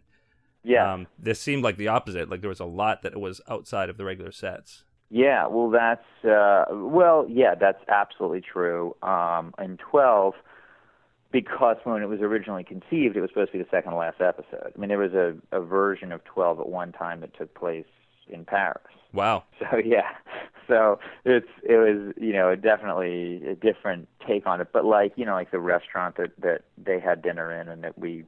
Yeah. 0.63 0.93
Um, 0.93 1.07
this 1.17 1.39
seemed 1.39 1.63
like 1.63 1.77
the 1.77 1.87
opposite. 1.87 2.29
Like 2.29 2.41
there 2.41 2.49
was 2.49 2.59
a 2.59 2.65
lot 2.65 3.01
that 3.03 3.17
was 3.17 3.39
outside 3.49 3.89
of 3.89 3.95
the 3.97 4.03
regular 4.03 4.31
sets. 4.33 4.83
Yeah, 5.09 5.47
well, 5.47 5.69
that's 5.69 6.05
uh, 6.23 6.65
well, 6.71 7.25
yeah, 7.27 7.55
that's 7.55 7.83
absolutely 7.87 8.41
true. 8.41 8.95
Um, 9.01 9.53
in 9.57 9.77
twelve, 9.77 10.35
because 11.31 11.77
when 11.83 12.03
it 12.03 12.09
was 12.09 12.21
originally 12.21 12.63
conceived, 12.63 13.17
it 13.17 13.21
was 13.21 13.31
supposed 13.31 13.51
to 13.51 13.57
be 13.57 13.63
the 13.63 13.69
second 13.71 13.91
to 13.91 13.97
last 13.97 14.21
episode. 14.21 14.71
I 14.75 14.79
mean, 14.79 14.89
there 14.89 14.99
was 14.99 15.13
a, 15.13 15.35
a 15.51 15.61
version 15.61 16.11
of 16.11 16.23
twelve 16.25 16.59
at 16.59 16.69
one 16.69 16.91
time 16.91 17.21
that 17.21 17.35
took 17.35 17.55
place 17.55 17.87
in 18.27 18.45
Paris. 18.45 18.83
Wow. 19.13 19.43
So 19.59 19.77
yeah, 19.77 20.11
so 20.67 20.99
it's 21.25 21.49
it 21.63 21.77
was 21.77 22.13
you 22.15 22.33
know 22.33 22.55
definitely 22.55 23.45
a 23.45 23.55
different 23.55 24.07
take 24.25 24.47
on 24.47 24.61
it, 24.61 24.69
but 24.71 24.85
like 24.85 25.13
you 25.15 25.25
know 25.25 25.33
like 25.33 25.51
the 25.51 25.59
restaurant 25.59 26.15
that 26.17 26.31
that 26.39 26.61
they 26.77 26.99
had 26.99 27.21
dinner 27.21 27.51
in 27.59 27.67
and 27.67 27.83
that 27.83 27.97
we, 27.97 28.25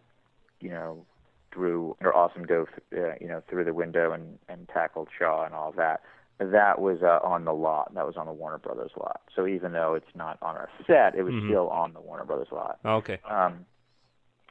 you 0.60 0.70
know, 0.70 1.06
threw 1.54 1.96
or 2.02 2.15
awesome 2.15 2.46
dove 2.46 2.67
uh, 2.94 3.13
you 3.22 3.28
know 3.28 3.41
through 3.48 3.63
the 3.63 3.74
window 3.74 4.12
and 4.12 4.39
and 4.50 4.67
tackled 4.67 5.08
Shaw 5.17 5.46
and 5.46 5.54
all 5.54 5.72
that. 5.78 6.02
That 6.41 6.82
was 6.82 7.04
uh, 7.04 7.19
on 7.23 7.45
the 7.45 7.54
lot. 7.54 7.93
That 7.93 8.08
was 8.08 8.17
on 8.17 8.25
the 8.25 8.34
Warner 8.34 8.58
Brothers 8.58 8.89
lot. 8.97 9.21
So 9.36 9.45
even 9.45 9.73
though 9.73 9.93
it's 9.93 10.15
not 10.15 10.39
on 10.41 10.56
our 10.56 10.69
set, 10.88 11.13
it 11.15 11.21
was 11.21 11.36
Mhm. 11.36 11.47
still 11.47 11.69
on 11.69 11.93
the 11.93 12.01
Warner 12.01 12.25
Brothers 12.25 12.51
lot. 12.51 12.80
Okay. 12.84 13.19
Um, 13.30 13.65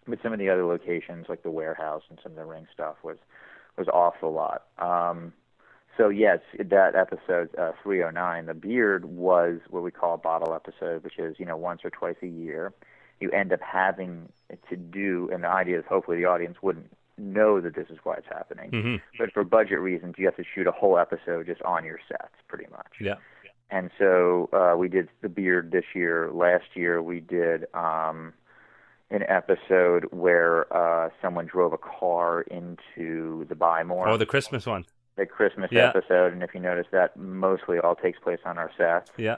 but 0.07 0.20
some 0.22 0.33
of 0.33 0.38
the 0.38 0.48
other 0.50 0.64
locations, 0.64 1.29
like 1.29 1.42
the 1.42 1.50
warehouse 1.50 2.05
and 2.09 2.18
some 2.22 2.33
of 2.33 2.37
the 2.37 2.44
ring 2.44 2.66
stuff, 2.72 2.96
was 3.03 3.18
was 3.76 3.88
off 3.88 4.14
the 4.20 4.29
lot. 4.29 4.66
Um, 4.79 5.33
so 5.96 6.09
yes, 6.11 6.38
that 6.59 6.94
episode 6.94 7.55
uh, 7.57 7.72
309, 7.83 8.46
the 8.46 8.55
beard 8.55 9.05
was 9.07 9.59
what 9.68 9.83
we 9.83 9.90
call 9.90 10.14
a 10.14 10.18
bottle 10.18 10.55
episode, 10.55 11.03
which 11.03 11.18
is 11.18 11.40
you 11.40 11.44
know 11.44 11.57
once 11.57 11.85
or 11.85 11.90
twice 11.90 12.16
a 12.22 12.26
year. 12.29 12.72
You 13.18 13.31
end 13.33 13.53
up 13.53 13.61
having 13.62 14.29
to 14.68 14.76
do, 14.76 15.29
and 15.33 15.42
the 15.42 15.48
idea 15.48 15.79
is 15.81 15.85
hopefully 15.87 16.18
the 16.18 16.26
audience 16.26 16.62
wouldn't 16.62 16.90
know 17.21 17.61
that 17.61 17.75
this 17.75 17.87
is 17.91 17.99
why 18.03 18.15
it's 18.17 18.27
happening. 18.29 18.71
hmm 18.71 18.97
But 19.19 19.33
for 19.33 19.45
budget 19.45 19.79
reasons, 19.81 20.15
you 20.19 20.25
have 20.27 20.37
to 20.37 20.45
shoot 20.55 20.67
a 20.67 20.73
whole 20.73 20.99
episode 20.99 21.47
just 21.47 21.63
on 21.63 21.85
your 21.85 21.99
sets, 22.09 22.35
pretty 22.49 22.67
much. 22.71 22.93
Yeah. 23.01 23.17
And 23.71 23.91
so 23.99 24.49
uh, 24.53 24.77
we 24.77 24.89
did 24.89 25.09
the 25.23 25.29
beard 25.29 25.71
this 25.71 25.85
year. 25.95 26.31
Last 26.33 26.65
year 26.75 27.01
we 27.03 27.21
did 27.21 27.67
um, 27.75 28.33
an 29.11 29.23
episode 29.29 30.07
where 30.11 30.73
uh, 30.77 31.11
someone 31.23 31.47
drove 31.47 31.73
a 31.73 31.79
car 31.79 32.43
into 32.43 33.45
the 33.49 33.55
Buy 33.55 33.85
More, 33.85 34.09
Oh, 34.09 34.17
the 34.17 34.27
Christmas 34.27 34.67
one. 34.67 34.87
the 35.17 35.27
Christmas 35.27 35.71
Yeah. 35.71 35.89
episode. 35.95 36.33
And 36.33 36.43
if 36.43 36.53
you 36.55 36.61
notice, 36.61 36.87
that 36.91 37.17
mostly 37.17 37.79
all 37.79 37.95
takes 37.95 38.19
place 38.19 38.41
on 38.45 38.59
our 38.59 38.71
sets. 38.77 39.13
Yeah. 39.17 39.37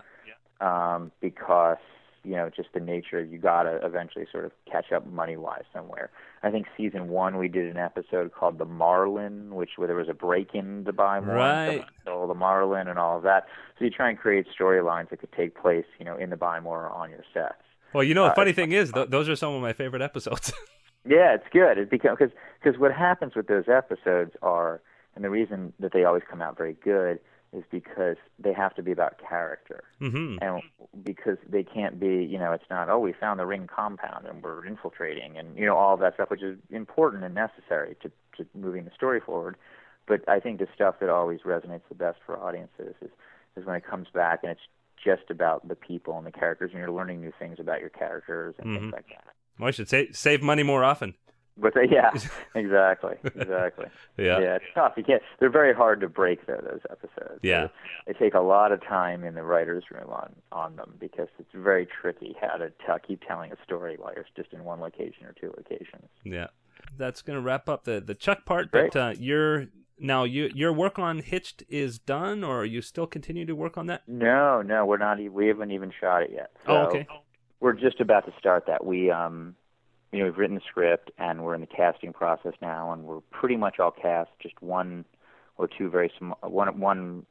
um, 0.60 1.10
because 1.20 1.76
you 2.24 2.32
know 2.36 2.50
just 2.54 2.68
the 2.74 2.80
nature 2.80 3.22
you 3.22 3.38
got 3.38 3.64
to 3.64 3.78
eventually 3.84 4.26
sort 4.30 4.44
of 4.44 4.52
catch 4.70 4.92
up 4.92 5.06
money 5.06 5.36
wise 5.36 5.64
somewhere. 5.72 6.10
I 6.42 6.50
think 6.50 6.66
season 6.76 7.08
one 7.08 7.38
we 7.38 7.48
did 7.48 7.68
an 7.70 7.76
episode 7.76 8.32
called 8.32 8.58
the 8.58 8.64
Marlin, 8.64 9.54
which 9.54 9.70
where 9.76 9.86
there 9.86 9.96
was 9.96 10.08
a 10.08 10.14
break 10.14 10.54
in 10.54 10.84
to 10.84 10.92
buy 10.92 11.20
more, 11.20 11.34
Right. 11.36 11.84
stole 12.02 12.26
the 12.26 12.34
Marlin 12.34 12.88
and 12.88 12.98
all 12.98 13.16
of 13.16 13.22
that. 13.24 13.46
So 13.78 13.84
you 13.84 13.90
try 13.90 14.08
and 14.10 14.18
create 14.18 14.46
storylines 14.58 15.10
that 15.10 15.20
could 15.20 15.32
take 15.32 15.54
place, 15.60 15.84
you 15.98 16.04
know, 16.04 16.16
in 16.16 16.30
the 16.30 16.36
Buy 16.36 16.60
More 16.60 16.84
or 16.86 16.90
on 16.90 17.10
your 17.10 17.24
sets. 17.34 17.54
Well, 17.92 18.02
you 18.04 18.14
know, 18.14 18.24
the 18.24 18.30
Uh, 18.32 18.34
funny 18.34 18.52
thing 18.52 18.72
is, 18.72 18.90
th- 18.92 19.08
those 19.10 19.28
are 19.28 19.36
some 19.36 19.54
of 19.54 19.60
my 19.62 19.72
favorite 19.72 20.02
episodes. 20.02 20.52
Yeah, 21.04 21.34
it's 21.34 21.48
good. 21.52 21.78
It 21.78 21.90
because 21.90 22.16
because 22.62 22.78
what 22.78 22.92
happens 22.92 23.34
with 23.34 23.48
those 23.48 23.64
episodes 23.68 24.36
are, 24.40 24.80
and 25.16 25.24
the 25.24 25.30
reason 25.30 25.72
that 25.80 25.92
they 25.92 26.04
always 26.04 26.22
come 26.30 26.40
out 26.40 26.56
very 26.56 26.74
good 26.84 27.18
is 27.52 27.64
because 27.70 28.16
they 28.38 28.52
have 28.52 28.74
to 28.74 28.82
be 28.82 28.92
about 28.92 29.18
character, 29.18 29.84
hmm 29.98 30.36
and 30.40 30.62
because 31.04 31.36
they 31.48 31.62
can't 31.62 32.00
be, 32.00 32.24
you 32.24 32.38
know, 32.38 32.52
it's 32.52 32.68
not 32.70 32.88
oh 32.88 32.98
we 32.98 33.12
found 33.12 33.38
the 33.38 33.46
ring 33.46 33.66
compound 33.66 34.26
and 34.26 34.42
we're 34.42 34.64
infiltrating 34.66 35.36
and 35.36 35.56
you 35.56 35.66
know 35.66 35.76
all 35.76 35.94
of 35.94 36.00
that 36.00 36.14
stuff, 36.14 36.30
which 36.30 36.42
is 36.42 36.58
important 36.70 37.22
and 37.24 37.34
necessary 37.34 37.96
to 38.02 38.10
to 38.36 38.46
moving 38.54 38.84
the 38.84 38.90
story 38.94 39.20
forward. 39.20 39.56
But 40.06 40.28
I 40.28 40.40
think 40.40 40.58
the 40.58 40.66
stuff 40.74 40.96
that 41.00 41.08
always 41.08 41.40
resonates 41.42 41.82
the 41.88 41.94
best 41.94 42.18
for 42.26 42.38
audiences 42.38 42.94
is 43.00 43.10
is 43.56 43.66
when 43.66 43.76
it 43.76 43.84
comes 43.86 44.08
back 44.12 44.40
and 44.42 44.50
it's 44.50 44.66
just 45.02 45.30
about 45.30 45.66
the 45.68 45.74
people 45.74 46.16
and 46.16 46.26
the 46.26 46.32
characters, 46.32 46.70
and 46.72 46.78
you're 46.78 46.90
learning 46.90 47.20
new 47.20 47.32
things 47.38 47.58
about 47.60 47.80
your 47.80 47.90
characters 47.90 48.54
and 48.58 48.68
Mhm. 48.68 48.78
things 48.80 48.92
like 48.92 49.08
that. 49.08 49.24
Well, 49.58 49.68
I 49.68 49.70
should 49.72 49.88
say 49.88 50.10
save 50.12 50.42
money 50.42 50.62
more 50.62 50.84
often. 50.84 51.14
But 51.56 51.74
they, 51.74 51.86
yeah, 51.90 52.10
exactly, 52.54 53.16
exactly. 53.24 53.86
Yeah. 54.18 54.40
yeah, 54.40 54.56
it's 54.56 54.64
tough. 54.74 54.92
You 54.96 55.04
can't. 55.04 55.22
They're 55.40 55.50
very 55.50 55.74
hard 55.74 56.00
to 56.02 56.08
break 56.08 56.46
though. 56.46 56.60
Those 56.62 56.80
episodes. 56.90 57.40
Yeah. 57.42 57.68
they, 58.06 58.12
they 58.12 58.18
take 58.18 58.34
a 58.34 58.40
lot 58.40 58.72
of 58.72 58.82
time 58.82 59.24
in 59.24 59.34
the 59.34 59.42
writers' 59.42 59.84
room 59.90 60.10
on 60.10 60.34
on 60.52 60.76
them 60.76 60.94
because 61.00 61.28
it's 61.38 61.48
very 61.54 61.86
tricky 61.86 62.36
how 62.40 62.56
to 62.58 62.70
tell, 62.84 62.98
keep 62.98 63.22
telling 63.26 63.52
a 63.52 63.56
story 63.64 63.96
while 63.98 64.12
you're 64.14 64.26
just 64.36 64.52
in 64.52 64.64
one 64.64 64.80
location 64.80 65.24
or 65.24 65.32
two 65.32 65.52
locations. 65.56 66.08
Yeah, 66.24 66.48
that's 66.98 67.22
gonna 67.22 67.40
wrap 67.40 67.68
up 67.68 67.84
the 67.84 68.00
the 68.00 68.14
Chuck 68.14 68.44
part. 68.44 68.70
Great. 68.70 68.92
But 68.92 69.00
uh, 69.00 69.14
your 69.18 69.66
now 69.98 70.24
you 70.24 70.50
your 70.54 70.72
work 70.72 70.98
on 70.98 71.20
Hitched 71.20 71.62
is 71.68 71.98
done, 71.98 72.44
or 72.44 72.60
are 72.60 72.64
you 72.66 72.82
still 72.82 73.06
continue 73.06 73.46
to 73.46 73.54
work 73.54 73.78
on 73.78 73.86
that? 73.86 74.02
No, 74.06 74.60
no, 74.62 74.84
we're 74.84 74.98
not. 74.98 75.18
We 75.32 75.46
haven't 75.48 75.70
even 75.70 75.92
shot 75.98 76.22
it 76.22 76.30
yet. 76.32 76.50
So 76.66 76.72
Oh, 76.72 76.76
okay. 76.86 77.06
We're 77.60 77.72
just 77.74 78.00
about 78.00 78.26
to 78.26 78.32
start 78.38 78.66
that. 78.66 78.84
We 78.84 79.10
um, 79.10 79.54
you 80.12 80.18
know, 80.18 80.26
we've 80.26 80.36
written 80.36 80.56
the 80.56 80.62
script 80.68 81.10
and 81.18 81.42
we're 81.42 81.54
in 81.54 81.60
the 81.62 81.66
casting 81.66 82.12
process 82.12 82.52
now, 82.60 82.92
and 82.92 83.04
we're 83.04 83.20
pretty 83.30 83.56
much 83.56 83.78
all 83.80 83.90
cast. 83.90 84.30
Just 84.40 84.60
one 84.60 85.04
or 85.56 85.68
two 85.68 85.90
very 85.90 86.12
small 86.18 86.38
one 86.42 86.78
one 86.78 87.26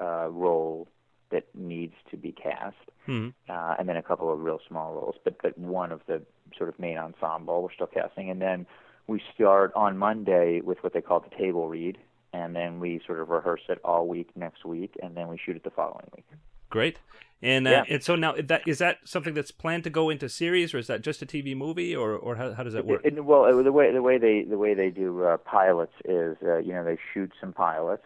uh, 0.00 0.28
role 0.28 0.86
that 1.30 1.44
needs 1.54 1.94
to 2.10 2.16
be 2.16 2.32
cast. 2.32 2.76
hmm 3.06 3.28
uh, 3.48 3.74
and 3.78 3.88
then 3.88 3.96
a 3.96 4.02
couple 4.02 4.32
of 4.32 4.40
real 4.40 4.60
small 4.68 4.92
roles, 4.94 5.16
but 5.24 5.40
but 5.42 5.56
one 5.58 5.92
of 5.92 6.00
the 6.06 6.22
sort 6.56 6.68
of 6.68 6.78
main 6.78 6.98
ensemble 6.98 7.62
we're 7.62 7.72
still 7.72 7.86
casting, 7.86 8.30
and 8.30 8.40
then 8.40 8.66
we 9.06 9.20
start 9.34 9.72
on 9.74 9.96
Monday 9.96 10.60
with 10.60 10.78
what 10.82 10.92
they 10.92 11.00
call 11.00 11.20
the 11.20 11.34
table 11.36 11.68
read, 11.68 11.96
and 12.32 12.54
then 12.54 12.80
we 12.80 13.00
sort 13.06 13.20
of 13.20 13.28
rehearse 13.30 13.62
it 13.68 13.78
all 13.84 14.06
week 14.06 14.28
next 14.36 14.64
week, 14.64 14.94
and 15.02 15.16
then 15.16 15.28
we 15.28 15.38
shoot 15.38 15.56
it 15.56 15.64
the 15.64 15.70
following 15.70 16.06
week. 16.14 16.26
Great. 16.76 16.98
And 17.42 17.66
uh, 17.66 17.70
Yeah. 17.70 17.84
and 17.94 18.02
so 18.02 18.16
now 18.16 18.32
that 18.52 18.62
is 18.66 18.78
that 18.78 18.96
something 19.04 19.34
that's 19.34 19.50
planned 19.50 19.84
to 19.84 19.90
go 19.90 20.08
into 20.10 20.28
series, 20.28 20.72
or 20.74 20.78
is 20.78 20.86
that 20.86 21.02
just 21.02 21.20
a 21.22 21.26
TV 21.26 21.54
movie, 21.54 21.94
or 21.94 22.12
or 22.26 22.36
how, 22.36 22.52
how 22.54 22.62
does 22.62 22.72
that 22.74 22.86
work? 22.86 23.02
It- 23.04 23.18
it- 23.18 23.24
well, 23.24 23.42
the 23.62 23.72
way 23.72 23.92
the 23.92 24.02
way 24.02 24.16
they 24.18 24.42
the 24.42 24.58
way 24.58 24.72
they 24.74 24.90
do 24.90 25.24
uh, 25.24 25.36
pilots 25.38 25.92
is 26.04 26.36
uh, 26.42 26.56
you 26.66 26.72
know 26.72 26.82
they 26.84 26.98
shoot 27.12 27.30
some 27.40 27.52
pilots, 27.52 28.04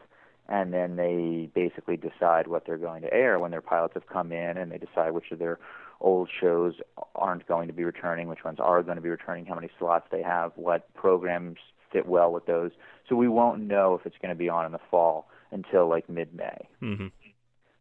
and 0.48 0.72
then 0.72 0.96
they 0.96 1.48
basically 1.54 1.96
decide 1.96 2.48
what 2.48 2.64
they're 2.66 2.85
going 2.88 3.02
to 3.02 3.12
air 3.14 3.38
when 3.38 3.50
their 3.52 3.62
pilots 3.62 3.94
have 3.94 4.06
come 4.09 4.33
in, 4.33 4.56
and 4.56 4.72
they 4.72 4.78
decide 4.78 5.12
which 5.12 5.30
of 5.30 5.38
their 5.38 5.59
old 6.00 6.28
shows 6.40 6.74
aren't 7.14 7.46
going 7.46 7.68
to 7.68 7.74
be 7.74 7.85
returning, 7.85 8.26
which 8.28 8.44
ones 8.44 8.59
are 8.59 8.83
going 8.83 8.96
to 8.96 9.02
be 9.02 9.11
returning, 9.11 9.46
how 9.46 9.54
many 9.54 9.70
slots 9.78 10.06
they 10.11 10.22
have, 10.22 10.50
what 10.56 10.92
programs 10.94 11.59
fit 11.92 12.06
well 12.06 12.33
with 12.33 12.46
those. 12.46 12.70
So 13.09 13.16
we 13.16 13.28
won't 13.28 13.61
know 13.62 13.94
if 13.94 14.06
it's 14.06 14.16
going 14.22 14.30
to 14.30 14.38
be 14.38 14.48
on 14.48 14.64
in 14.66 14.72
the 14.72 14.80
fall 14.90 15.28
until 15.50 15.88
like 15.88 16.09
mid-May. 16.09 16.68
hmm 16.80 17.06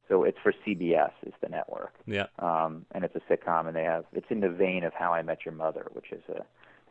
So 0.10 0.24
it's 0.24 0.38
for 0.44 0.52
CBS 0.66 1.12
is 1.26 1.34
the 1.42 1.48
network 1.50 1.94
Yeah. 2.06 2.26
um, 2.40 2.86
and 2.94 3.04
it's 3.06 3.16
a 3.16 3.22
sitcom, 3.32 3.68
and 3.68 3.76
they 3.76 3.84
have 3.84 4.06
it's 4.12 4.26
in 4.30 4.40
the 4.42 4.50
vein 4.50 4.84
of 4.84 4.94
How 4.94 5.14
I 5.14 5.22
Met 5.22 5.46
Your 5.46 5.54
Mother, 5.54 5.86
which 5.94 6.12
is 6.12 6.24
a 6.30 6.42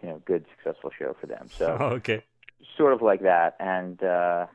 you 0.03 0.09
know 0.09 0.23
good 0.25 0.45
successful 0.57 0.91
show 0.97 1.15
for 1.21 1.27
them. 1.27 1.49
So 1.51 1.77
Oh, 1.81 1.85
okay. 1.99 2.23
sort 2.77 2.93
of 2.93 3.03
like 3.03 3.23
that, 3.23 3.57
and 3.61 4.01
uh, 4.03 4.47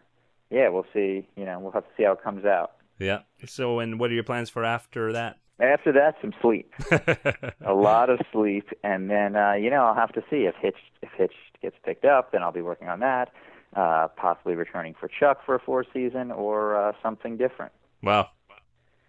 yeah, 0.49 0.69
we'll 0.69 0.85
see. 0.93 1.27
You 1.35 1.45
know, 1.45 1.59
we'll 1.59 1.71
have 1.73 1.83
to 1.83 1.89
see 1.97 2.03
how 2.03 2.13
it 2.13 2.23
comes 2.23 2.45
out. 2.45 2.71
Yeah. 2.99 3.21
So, 3.45 3.79
and 3.79 3.99
what 3.99 4.11
are 4.11 4.13
your 4.13 4.23
plans 4.23 4.49
for 4.49 4.63
after 4.63 5.11
that? 5.13 5.39
After 5.59 5.91
that, 5.91 6.15
some 6.21 6.33
sleep, 6.41 6.71
a 7.65 7.73
lot 7.73 8.09
of 8.09 8.19
sleep, 8.31 8.67
and 8.83 9.09
then 9.09 9.35
uh, 9.35 9.53
you 9.53 9.69
know 9.69 9.83
I'll 9.83 9.93
have 9.95 10.13
to 10.13 10.21
see 10.29 10.45
if 10.45 10.55
Hitch 10.61 10.77
if 11.01 11.09
Hitch 11.17 11.33
gets 11.61 11.75
picked 11.85 12.05
up, 12.05 12.31
then 12.31 12.41
I'll 12.43 12.51
be 12.51 12.61
working 12.61 12.87
on 12.87 12.99
that. 13.01 13.29
Uh, 13.75 14.07
possibly 14.15 14.55
returning 14.55 14.93
for 14.99 15.07
Chuck 15.07 15.39
for 15.45 15.55
a 15.55 15.59
fourth 15.59 15.87
season 15.93 16.31
or 16.31 16.75
uh, 16.79 16.93
something 17.01 17.37
different. 17.37 17.71
wow. 18.01 18.29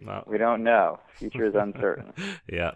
Wow. 0.02 0.24
We 0.26 0.38
don't 0.38 0.62
know. 0.62 0.98
Future 1.14 1.46
is 1.46 1.54
uncertain. 1.54 2.12
Yeah. 2.50 2.72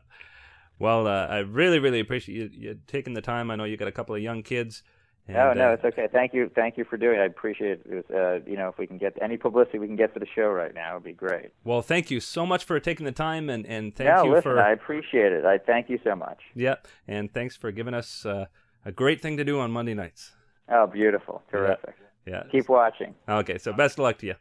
Well, 0.78 1.08
uh, 1.08 1.26
I 1.26 1.38
really, 1.38 1.80
really 1.80 1.98
appreciate 1.98 2.52
you, 2.52 2.68
you 2.70 2.78
taking 2.86 3.14
the 3.14 3.20
time. 3.20 3.50
I 3.50 3.56
know 3.56 3.64
you 3.64 3.76
got 3.76 3.88
a 3.88 3.92
couple 3.92 4.14
of 4.14 4.22
young 4.22 4.42
kids. 4.44 4.84
And, 5.26 5.36
no, 5.36 5.52
no, 5.52 5.70
uh, 5.70 5.72
it's 5.72 5.84
okay. 5.84 6.08
Thank 6.10 6.32
you, 6.32 6.50
thank 6.54 6.78
you 6.78 6.84
for 6.84 6.96
doing 6.96 7.18
it. 7.18 7.22
I 7.22 7.26
appreciate 7.26 7.80
it. 7.80 7.82
it 7.84 7.94
was, 7.94 8.04
uh, 8.10 8.50
you 8.50 8.56
know, 8.56 8.68
if 8.68 8.78
we 8.78 8.86
can 8.86 8.96
get 8.96 9.18
any 9.20 9.36
publicity 9.36 9.78
we 9.78 9.86
can 9.86 9.96
get 9.96 10.12
for 10.12 10.20
the 10.20 10.26
show 10.34 10.46
right 10.46 10.74
now, 10.74 10.92
it'd 10.92 11.04
be 11.04 11.12
great. 11.12 11.50
Well, 11.64 11.82
thank 11.82 12.10
you 12.10 12.20
so 12.20 12.46
much 12.46 12.64
for 12.64 12.80
taking 12.80 13.04
the 13.04 13.12
time, 13.12 13.50
and 13.50 13.66
and 13.66 13.94
thank 13.94 14.08
no, 14.08 14.24
you 14.24 14.30
listen, 14.30 14.42
for 14.42 14.60
I 14.60 14.72
appreciate 14.72 15.32
it. 15.32 15.44
I 15.44 15.58
thank 15.58 15.90
you 15.90 15.98
so 16.02 16.14
much. 16.14 16.38
yeah, 16.54 16.76
and 17.06 17.30
thanks 17.30 17.56
for 17.56 17.70
giving 17.72 17.92
us 17.92 18.24
uh, 18.24 18.46
a 18.86 18.92
great 18.92 19.20
thing 19.20 19.36
to 19.36 19.44
do 19.44 19.60
on 19.60 19.70
Monday 19.70 19.94
nights. 19.94 20.32
Oh, 20.70 20.86
beautiful, 20.86 21.42
terrific. 21.50 21.94
Yeah. 22.26 22.44
Keep 22.50 22.68
watching. 22.68 23.14
Okay. 23.28 23.58
So 23.58 23.72
best 23.72 23.98
of 23.98 24.04
luck 24.04 24.18
to 24.18 24.26
you. 24.26 24.34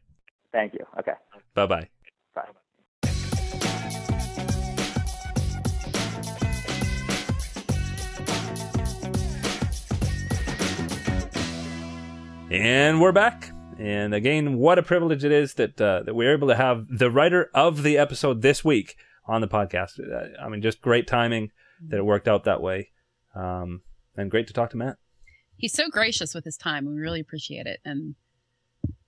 Thank 0.51 0.73
you. 0.73 0.85
Okay, 0.99 1.13
bye. 1.53 1.65
bye. 1.65 1.89
And 12.49 13.01
we're 13.01 13.11
back. 13.11 13.51
And 13.77 14.13
again, 14.13 14.57
what 14.57 14.79
a 14.79 14.83
privilege 14.83 15.25
it 15.25 15.33
is 15.33 15.55
that 15.55 15.79
uh, 15.81 16.03
that 16.03 16.15
we're 16.15 16.33
able 16.33 16.47
to 16.47 16.55
have 16.55 16.85
the 16.89 17.11
writer 17.11 17.49
of 17.53 17.83
the 17.83 17.97
episode 17.97 18.41
this 18.41 18.63
week 18.63 18.95
on 19.25 19.41
the 19.41 19.47
podcast. 19.47 19.99
Uh, 19.99 20.29
I 20.41 20.47
mean, 20.47 20.61
just 20.61 20.81
great 20.81 21.07
timing 21.07 21.51
that 21.89 21.97
it 21.97 22.05
worked 22.05 22.27
out 22.27 22.45
that 22.45 22.61
way, 22.61 22.91
um, 23.35 23.81
and 24.15 24.31
great 24.31 24.47
to 24.47 24.53
talk 24.53 24.69
to 24.71 24.77
Matt. 24.77 24.95
He's 25.57 25.73
so 25.73 25.89
gracious 25.89 26.33
with 26.33 26.45
his 26.45 26.55
time. 26.55 26.85
We 26.85 26.93
really 26.93 27.19
appreciate 27.19 27.65
it. 27.65 27.81
And 27.83 28.15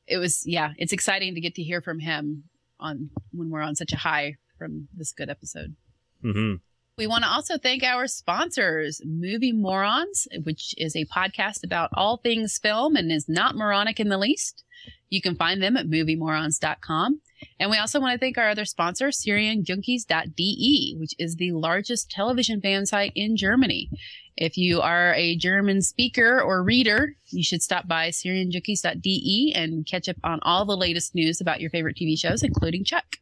it 0.06 0.18
was, 0.18 0.44
yeah, 0.46 0.74
it's 0.78 0.92
exciting 0.92 1.34
to 1.36 1.42
get 1.42 1.56
to 1.56 1.64
hear 1.64 1.82
from 1.82 2.00
him 2.00 2.44
on 2.80 3.10
when 3.32 3.50
we're 3.50 3.62
on 3.62 3.76
such 3.76 3.94
a 3.94 3.98
high 3.98 4.36
from 4.58 4.90
this 4.94 5.14
good 5.14 5.30
episode. 5.30 5.76
hmm 6.22 6.56
We 7.00 7.08
want 7.08 7.24
to 7.24 7.30
also 7.30 7.58
thank 7.58 7.82
our 7.82 8.08
sponsors, 8.08 9.02
Movie 9.06 9.54
Morons, 9.54 10.28
which 10.44 10.76
is 10.78 10.98
a 10.98 11.06
podcast 11.06 11.64
about 11.64 11.92
all 11.94 12.18
things 12.18 12.58
film 12.58 12.98
and 12.98 13.10
is 13.10 13.30
not 13.30 13.56
moronic 13.56 14.02
in 14.02 14.10
the 14.10 14.18
least. 14.18 14.66
You 15.10 15.22
can 15.22 15.38
find 15.38 15.64
them 15.64 15.78
at 15.78 15.88
moviemorons.com. 15.88 17.22
And 17.58 17.72
we 17.72 17.78
also 17.78 18.02
want 18.02 18.16
to 18.16 18.20
thank 18.20 18.38
our 18.38 18.50
other 18.50 18.66
sponsor, 18.66 19.08
SerienJunkies.de, 19.12 20.96
which 21.00 21.14
is 21.18 21.38
the 21.38 21.54
largest 21.54 22.12
television 22.12 22.60
fan 22.60 22.86
site 22.86 23.14
in 23.16 23.38
Germany. 23.38 23.90
If 24.36 24.58
you 24.58 24.82
are 24.82 25.14
a 25.14 25.38
German 25.38 25.82
speaker 25.82 26.42
or 26.42 26.62
reader, 26.62 27.16
you 27.30 27.46
should 27.46 27.62
stop 27.62 27.88
by 27.88 28.10
SerienJunkies.de 28.10 29.54
and 29.56 29.86
catch 29.86 30.10
up 30.10 30.18
on 30.26 30.42
all 30.42 30.66
the 30.66 30.76
latest 30.76 31.16
news 31.16 31.40
about 31.40 31.62
your 31.62 31.70
favorite 31.70 31.96
TV 31.96 32.20
shows, 32.20 32.44
including 32.44 32.84
Chuck. 32.84 33.16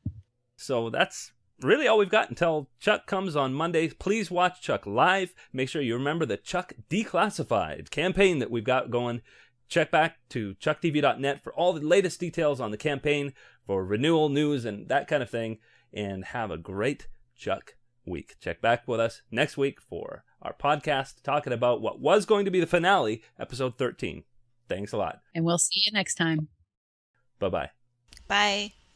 So 0.56 0.90
that's 0.90 1.32
really 1.62 1.88
all 1.88 1.98
we've 1.98 2.10
got 2.10 2.30
until 2.30 2.70
Chuck 2.80 3.08
comes 3.08 3.36
on 3.36 3.54
Monday. 3.54 3.89
Please 3.89 4.30
watch 4.32 4.62
Chuck 4.62 4.86
live. 4.86 5.34
Make 5.52 5.70
sure 5.70 5.82
you 5.82 5.96
remember 5.96 6.26
the 6.26 6.38
Chuck 6.38 6.74
Declassified 6.89 7.89
campaign 7.89 8.39
that 8.39 8.52
we've 8.52 8.63
got 8.63 8.91
going. 8.91 9.22
Check 9.67 9.91
back 9.91 10.17
to 10.30 10.56
chucktv.net 10.56 11.43
for 11.43 11.54
all 11.54 11.74
the 11.74 11.82
latest 11.82 12.20
details 12.20 12.62
on 12.62 12.72
the 12.72 12.78
campaign 12.78 13.34
for 13.65 13.86
renewal 13.86 14.30
news 14.30 14.63
and 14.63 14.88
that 14.88 15.08
kind 15.08 15.22
of 15.22 15.30
thing. 15.30 15.58
And 15.93 16.26
have 16.26 16.52
a 16.52 16.58
great 16.58 17.08
Chuck 17.36 17.76
week. 18.06 18.36
Check 18.39 18.62
back 18.62 18.88
with 18.88 19.00
us 19.00 19.22
next 19.32 19.58
week 19.58 19.82
for 19.82 20.24
our 20.41 20.54
podcast 20.54 21.24
talking 21.24 21.54
about 21.54 21.82
what 21.82 22.00
was 22.00 22.26
going 22.26 22.46
to 22.46 22.52
be 22.52 22.60
the 22.60 22.67
finale, 22.67 23.24
episode 23.39 23.78
13. 23.78 24.24
Thanks 24.70 24.91
a 24.91 24.98
lot. 24.98 25.22
And 25.34 25.46
we'll 25.46 25.58
see 25.58 25.82
you 25.86 25.91
next 25.91 26.15
time. 26.15 26.50
Bye 27.39 27.50
bye. 27.50 27.70
Bye. 28.28 28.87